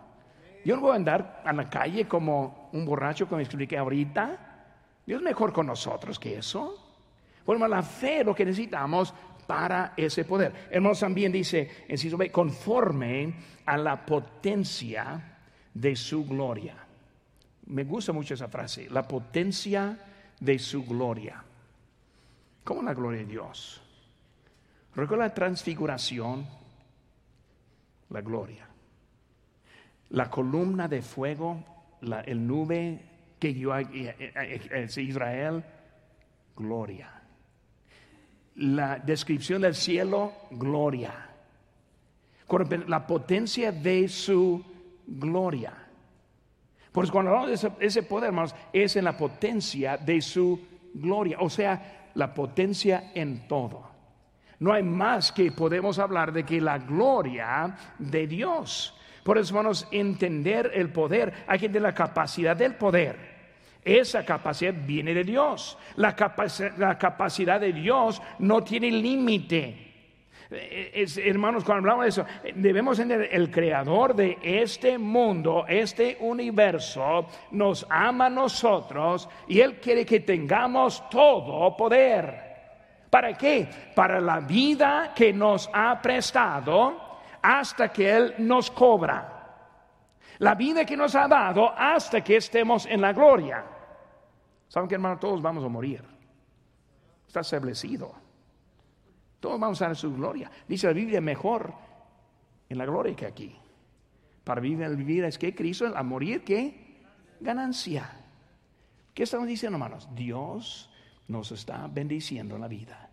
Yo 0.65 0.77
no 0.77 0.83
voy 0.83 0.93
a 0.93 0.95
andar 0.95 1.43
a 1.45 1.53
la 1.53 1.69
calle 1.69 2.07
como 2.07 2.71
un 2.73 2.87
borracho, 2.87 3.29
como 3.29 3.41
expliqué 3.41 3.77
ahorita. 3.77 4.39
Dios 5.05 5.19
es 5.21 5.25
mejor 5.25 5.53
con 5.53 5.67
nosotros 5.67 6.19
que 6.19 6.39
eso. 6.39 6.89
Bueno, 7.45 7.67
la 7.67 7.83
fe 7.83 8.23
lo 8.23 8.35
que 8.35 8.45
necesitamos 8.45 9.13
para 9.47 9.95
ese 9.97 10.25
poder. 10.25 10.69
Hermanos, 10.71 11.01
también 11.01 11.33
dice, 11.33 11.87
en 11.89 12.31
conforme 12.31 13.35
a 13.67 13.77
la 13.77 14.05
potencia 14.05 15.39
de 15.75 15.97
su 15.97 16.25
gloria. 16.25 16.77
Me 17.67 17.85
gusta 17.85 18.13
mucho 18.13 18.35
esa 18.35 18.49
frase, 18.49 18.89
la 18.91 19.03
potencia 19.03 19.99
de 20.39 20.59
su 20.59 20.85
gloria. 20.85 21.43
¿Cómo 22.69 22.83
la 22.83 22.93
gloria 22.93 23.21
de 23.21 23.25
Dios? 23.25 23.81
Recuerda 24.95 25.25
la 25.25 25.33
transfiguración, 25.33 26.47
la 28.11 28.21
gloria. 28.21 28.69
La 30.11 30.29
columna 30.29 30.87
de 30.87 31.01
fuego, 31.01 31.65
el 32.27 32.47
nube 32.47 33.01
que 33.39 33.55
guió 33.55 33.73
a, 33.73 33.81
Israel, 35.01 35.65
gloria. 36.55 37.11
La 38.57 38.99
descripción 38.99 39.63
del 39.63 39.75
cielo, 39.75 40.35
gloria. 40.51 41.27
La 42.87 43.07
potencia 43.07 43.73
de 43.73 44.09
su 44.09 44.63
gloria. 45.07 45.73
Pues 46.93 47.11
cuando 47.11 47.31
hablamos 47.31 47.63
de 47.63 47.87
ese, 47.87 48.03
poder, 48.03 48.29
hermanos, 48.29 48.55
es 48.75 48.95
en 48.97 49.05
la 49.05 49.17
potencia 49.17 49.97
de 49.97 50.21
su 50.21 50.61
gloria. 50.93 51.39
O 51.41 51.49
sea, 51.49 52.08
la 52.19 52.35
potencia 52.35 53.13
en 53.15 53.47
todo. 53.47 53.89
No 54.59 54.73
hay 54.73 54.83
más 54.83 55.31
que 55.31 55.53
podemos 55.53 56.01
hablar 56.01 56.33
de 56.33 56.45
que 56.45 56.61
la 56.61 56.79
gloria 56.79 57.77
de 57.97 58.27
Dios. 58.27 58.93
Por 59.23 59.39
eso, 59.39 59.55
hermanos, 59.55 59.87
entender 59.93 60.73
el 60.75 60.91
poder, 60.91 61.33
hay 61.47 61.61
que 61.61 61.69
tener 61.69 61.83
la 61.83 61.95
capacidad 61.95 62.57
del 62.57 62.75
poder. 62.75 63.39
Esa 63.85 64.25
capacidad 64.25 64.75
viene 64.85 65.15
de 65.15 65.23
Dios. 65.23 65.79
La, 65.95 66.17
la 66.77 66.99
capacidad 66.99 67.61
de 67.61 67.73
Dios 67.73 68.21
no 68.41 68.65
tiene 68.65 68.91
límite. 68.91 69.88
Eh, 70.51 71.07
hermanos, 71.25 71.63
cuando 71.63 71.91
hablamos 71.91 72.05
de 72.05 72.09
eso, 72.09 72.53
debemos 72.55 72.99
entender, 72.99 73.29
el 73.33 73.51
creador 73.51 74.15
de 74.15 74.39
este 74.43 74.97
mundo, 74.97 75.67
este 75.69 76.17
universo, 76.21 77.27
nos 77.51 77.87
ama 77.91 78.27
a 78.27 78.31
nosotros 78.31 79.29
y 79.47 79.61
Él 79.61 79.79
quiere 79.79 80.07
que 80.07 80.21
tengamos 80.21 81.09
todo 81.11 81.77
poder. 81.77 82.49
¿Para 83.11 83.35
qué? 83.35 83.69
Para 83.95 84.21
la 84.21 84.41
vida 84.41 85.13
que 85.15 85.33
nos 85.33 85.69
ha 85.73 86.01
prestado 86.01 87.09
hasta 87.43 87.93
que 87.93 88.11
Él 88.11 88.35
nos 88.39 88.71
cobra. 88.71 89.35
La 90.39 90.55
vida 90.55 90.85
que 90.85 90.97
nos 90.97 91.15
ha 91.15 91.27
dado 91.27 91.71
hasta 91.77 92.23
que 92.23 92.37
estemos 92.37 92.87
en 92.87 93.01
la 93.01 93.13
gloria. 93.13 93.65
¿Saben 94.69 94.89
que 94.89 94.95
hermanos? 94.95 95.21
Todos 95.21 95.43
vamos 95.43 95.65
a 95.65 95.69
morir. 95.69 96.03
Está 97.27 97.41
establecido. 97.41 98.28
Todos 99.41 99.61
vamos 99.61 99.81
a 99.83 99.87
dar 99.87 99.97
su 99.97 100.15
gloria. 100.15 100.51
Dice 100.67 100.87
la 100.87 100.93
Biblia, 100.93 101.21
mejor 101.21 101.73
en 102.69 102.79
la 102.79 102.85
gloria 102.85 103.15
que 103.15 103.27
aquí. 103.27 103.55
Para 104.45 104.61
vivir, 104.61 104.83
el 104.83 104.97
vivir 104.97 105.25
es 105.25 105.39
que 105.39 105.55
Cristo, 105.55 105.93
a 105.95 106.03
morir, 106.03 106.43
¿qué? 106.43 107.03
Ganancia. 107.41 108.11
¿Qué 109.15 109.23
estamos 109.23 109.47
diciendo, 109.47 109.77
hermanos? 109.77 110.09
Dios 110.15 110.91
nos 111.29 111.53
está 111.53 111.87
bendiciendo 111.87 112.59
la 112.59 112.69
vida. 112.69 113.09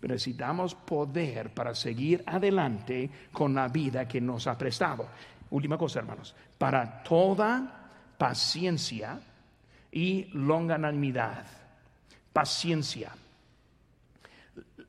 Pero 0.00 0.14
necesitamos 0.14 0.74
poder 0.74 1.52
para 1.54 1.74
seguir 1.74 2.22
adelante 2.26 3.10
con 3.32 3.54
la 3.54 3.68
vida 3.68 4.06
que 4.06 4.20
nos 4.20 4.46
ha 4.46 4.56
prestado. 4.56 5.08
Última 5.50 5.78
cosa, 5.78 6.00
hermanos. 6.00 6.34
Para 6.56 7.02
toda 7.02 7.90
paciencia 8.18 9.20
y 9.90 10.28
longanimidad. 10.32 11.46
Paciencia 12.32 13.12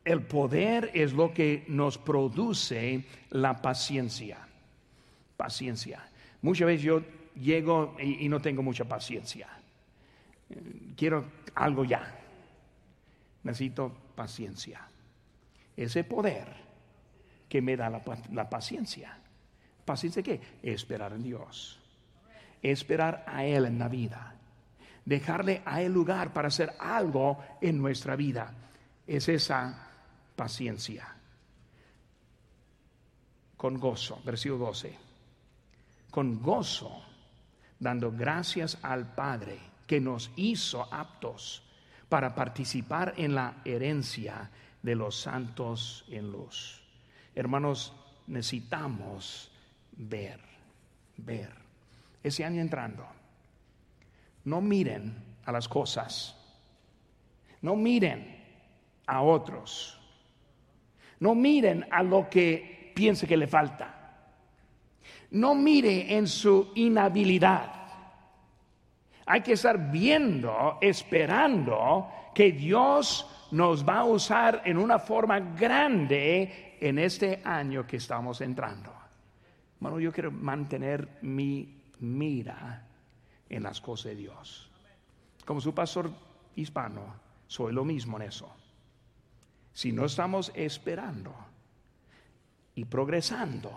el 0.09 0.23
poder 0.23 0.89
es 0.95 1.13
lo 1.13 1.31
que 1.31 1.65
nos 1.67 1.99
produce 1.99 3.05
la 3.29 3.61
paciencia. 3.61 4.39
Paciencia. 5.37 6.01
Muchas 6.41 6.65
veces 6.65 6.81
yo 6.81 7.03
llego 7.39 7.95
y, 8.01 8.27
no 8.27 8.41
tengo 8.41 8.63
mucha 8.63 8.85
paciencia. 8.85 9.47
Quiero 10.97 11.25
algo 11.53 11.85
ya. 11.85 12.11
Necesito 13.43 13.95
paciencia. 14.15 14.81
Ese 15.77 16.03
poder 16.03 16.47
que 17.47 17.61
me 17.61 17.77
da 17.77 17.91
la, 17.91 18.01
la 18.33 18.49
paciencia. 18.49 19.15
¿Paciencia 19.85 20.23
qué? 20.23 20.41
Esperar 20.63 21.13
en 21.13 21.21
Dios. 21.21 21.79
Esperar 22.63 23.25
a 23.27 23.45
Él 23.45 23.65
en 23.65 23.77
la 23.77 23.87
vida. 23.87 24.33
Dejarle 25.05 25.61
a 25.65 25.83
Él 25.83 25.93
lugar 25.93 26.33
para 26.33 26.47
hacer 26.47 26.73
algo 26.79 27.37
en 27.61 27.77
nuestra 27.77 28.15
vida. 28.15 28.55
Es 29.05 29.29
esa 29.29 29.85
paciencia. 30.39 31.05
Con 33.57 33.77
gozo, 33.77 34.21
versículo 34.23 34.67
12. 34.67 34.97
Con 36.09 36.41
gozo, 36.41 37.03
dando 37.77 38.09
gracias 38.09 38.77
al 38.81 39.13
Padre 39.15 39.59
que 39.85 39.99
nos 39.99 40.31
hizo 40.37 40.87
aptos 40.93 41.61
para 42.07 42.33
participar 42.35 43.15
en 43.17 43.35
la 43.35 43.57
herencia 43.65 44.49
de 44.81 44.95
los 44.95 45.19
santos 45.19 46.05
en 46.07 46.31
luz. 46.31 46.81
Hermanos, 47.35 47.93
necesitamos 48.27 49.51
ver, 49.91 50.39
ver. 51.17 51.53
Ese 52.23 52.45
año 52.45 52.61
entrando, 52.61 53.05
no 54.45 54.61
miren 54.61 55.35
a 55.43 55.51
las 55.51 55.67
cosas, 55.67 56.33
no 57.61 57.75
miren 57.75 58.41
a 59.05 59.21
otros, 59.21 59.98
no 61.19 61.35
miren 61.35 61.85
a 61.91 62.03
lo 62.03 62.29
que 62.29 62.91
piense 62.95 63.27
que 63.27 63.37
le 63.37 63.47
falta, 63.47 63.95
no 65.31 65.55
mire 65.55 66.15
en 66.15 66.27
su 66.27 66.71
inhabilidad. 66.75 67.73
Hay 69.25 69.41
que 69.41 69.53
estar 69.53 69.91
viendo, 69.91 70.79
esperando 70.81 72.09
que 72.33 72.51
Dios 72.51 73.27
nos 73.51 73.87
va 73.87 73.99
a 73.99 74.05
usar 74.05 74.63
en 74.65 74.77
una 74.77 74.97
forma 74.97 75.39
grande 75.39 76.77
en 76.79 76.97
este 76.97 77.41
año 77.43 77.85
que 77.85 77.97
estamos 77.97 78.41
entrando. 78.41 78.91
Bueno, 79.79 79.99
yo 79.99 80.11
quiero 80.11 80.31
mantener 80.31 81.19
mi 81.21 81.81
mira 81.99 82.85
en 83.49 83.63
las 83.63 83.79
cosas 83.81 84.11
de 84.11 84.15
Dios. 84.15 84.69
Como 85.45 85.61
su 85.61 85.73
pastor 85.73 86.11
hispano, 86.55 87.01
soy 87.47 87.73
lo 87.73 87.85
mismo 87.85 88.17
en 88.17 88.23
eso. 88.23 88.51
Si 89.79 89.93
no 89.93 90.03
estamos 90.03 90.51
esperando 90.55 91.33
y 92.75 92.83
progresando 92.83 93.71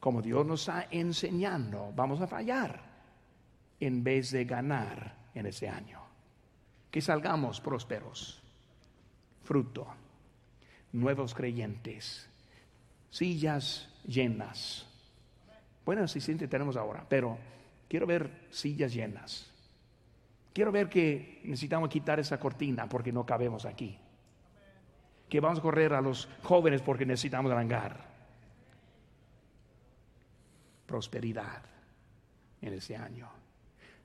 como 0.00 0.20
Dios 0.20 0.44
nos 0.44 0.62
está 0.62 0.88
enseñando, 0.90 1.92
vamos 1.94 2.20
a 2.20 2.26
fallar 2.26 2.82
en 3.78 4.02
vez 4.02 4.32
de 4.32 4.46
ganar 4.46 5.14
en 5.32 5.46
este 5.46 5.68
año. 5.68 6.00
Que 6.90 7.00
salgamos 7.00 7.60
prósperos, 7.60 8.42
fruto, 9.44 9.86
nuevos 10.90 11.32
creyentes, 11.34 12.28
sillas 13.10 13.88
llenas. 14.04 14.88
Bueno, 15.86 16.08
si 16.08 16.20
sí 16.20 16.34
tenemos 16.34 16.76
ahora, 16.76 17.06
pero 17.08 17.38
quiero 17.88 18.08
ver 18.08 18.48
sillas 18.50 18.92
llenas. 18.92 19.52
Quiero 20.52 20.72
ver 20.72 20.88
que 20.88 21.42
necesitamos 21.44 21.90
quitar 21.90 22.18
esa 22.18 22.40
cortina 22.40 22.88
porque 22.88 23.12
no 23.12 23.24
cabemos 23.24 23.64
aquí. 23.66 24.00
Que 25.34 25.40
vamos 25.40 25.58
a 25.58 25.62
correr 25.62 25.92
a 25.94 26.00
los 26.00 26.28
jóvenes 26.44 26.80
porque 26.80 27.04
necesitamos 27.04 27.50
arangar. 27.50 27.98
Prosperidad 30.86 31.60
en 32.62 32.72
este 32.72 32.94
año. 32.94 33.28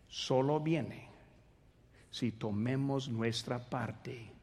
Solo 0.08 0.60
viene 0.60 1.08
si 2.10 2.32
tomemos 2.32 3.10
nuestra 3.10 3.60
parte 3.60 4.34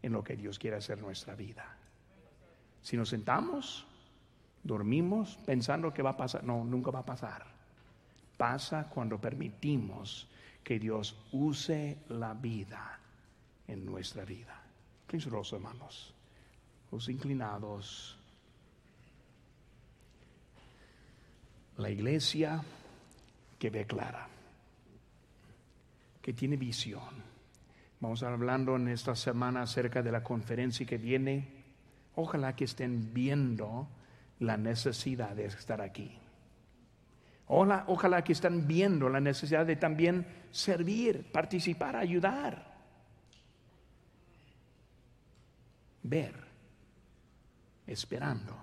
en 0.00 0.12
lo 0.14 0.24
que 0.24 0.34
Dios 0.34 0.58
quiere 0.58 0.78
hacer 0.78 0.96
en 0.96 1.04
nuestra 1.04 1.34
vida. 1.34 1.76
Si 2.80 2.96
nos 2.96 3.10
sentamos, 3.10 3.86
dormimos 4.62 5.38
pensando 5.44 5.92
que 5.92 6.00
va 6.00 6.12
a 6.12 6.16
pasar, 6.16 6.42
no, 6.42 6.64
nunca 6.64 6.90
va 6.90 7.00
a 7.00 7.04
pasar. 7.04 7.44
Pasa 8.38 8.88
cuando 8.88 9.20
permitimos 9.20 10.26
que 10.62 10.78
Dios 10.78 11.18
use 11.32 11.98
la 12.08 12.32
vida 12.32 12.98
en 13.68 13.84
nuestra 13.84 14.24
vida. 14.24 14.63
Los 15.12 15.52
hermanos, 15.52 16.12
los 16.90 17.08
inclinados. 17.08 18.18
La 21.76 21.90
iglesia 21.90 22.62
que 23.58 23.70
ve 23.70 23.84
clara, 23.86 24.28
que 26.22 26.32
tiene 26.32 26.56
visión. 26.56 27.34
Vamos 28.00 28.22
a 28.22 28.26
estar 28.26 28.32
hablando 28.34 28.76
en 28.76 28.88
esta 28.88 29.14
semana 29.16 29.62
acerca 29.62 30.02
de 30.02 30.12
la 30.12 30.22
conferencia 30.22 30.86
que 30.86 30.98
viene. 30.98 31.64
Ojalá 32.16 32.54
que 32.54 32.64
estén 32.64 33.12
viendo 33.12 33.88
la 34.40 34.56
necesidad 34.56 35.34
de 35.34 35.46
estar 35.46 35.80
aquí. 35.80 36.16
Ojalá, 37.46 37.84
ojalá 37.88 38.22
que 38.22 38.32
estén 38.32 38.66
viendo 38.66 39.08
la 39.08 39.20
necesidad 39.20 39.66
de 39.66 39.76
también 39.76 40.26
servir, 40.50 41.30
participar, 41.32 41.96
ayudar. 41.96 42.73
Ver, 46.04 46.34
esperando 47.86 48.54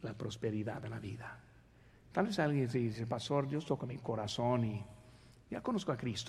la 0.00 0.14
prosperidad 0.14 0.80
de 0.80 0.88
la 0.88 0.98
vida. 0.98 1.38
Tal 2.10 2.26
vez 2.26 2.38
alguien 2.38 2.68
dice, 2.68 3.06
pastor, 3.06 3.46
Dios 3.46 3.66
toca 3.66 3.84
mi 3.84 3.98
corazón 3.98 4.64
y 4.64 4.82
ya 5.50 5.62
conozco 5.62 5.92
a 5.92 5.96
Cristo. 5.98 6.24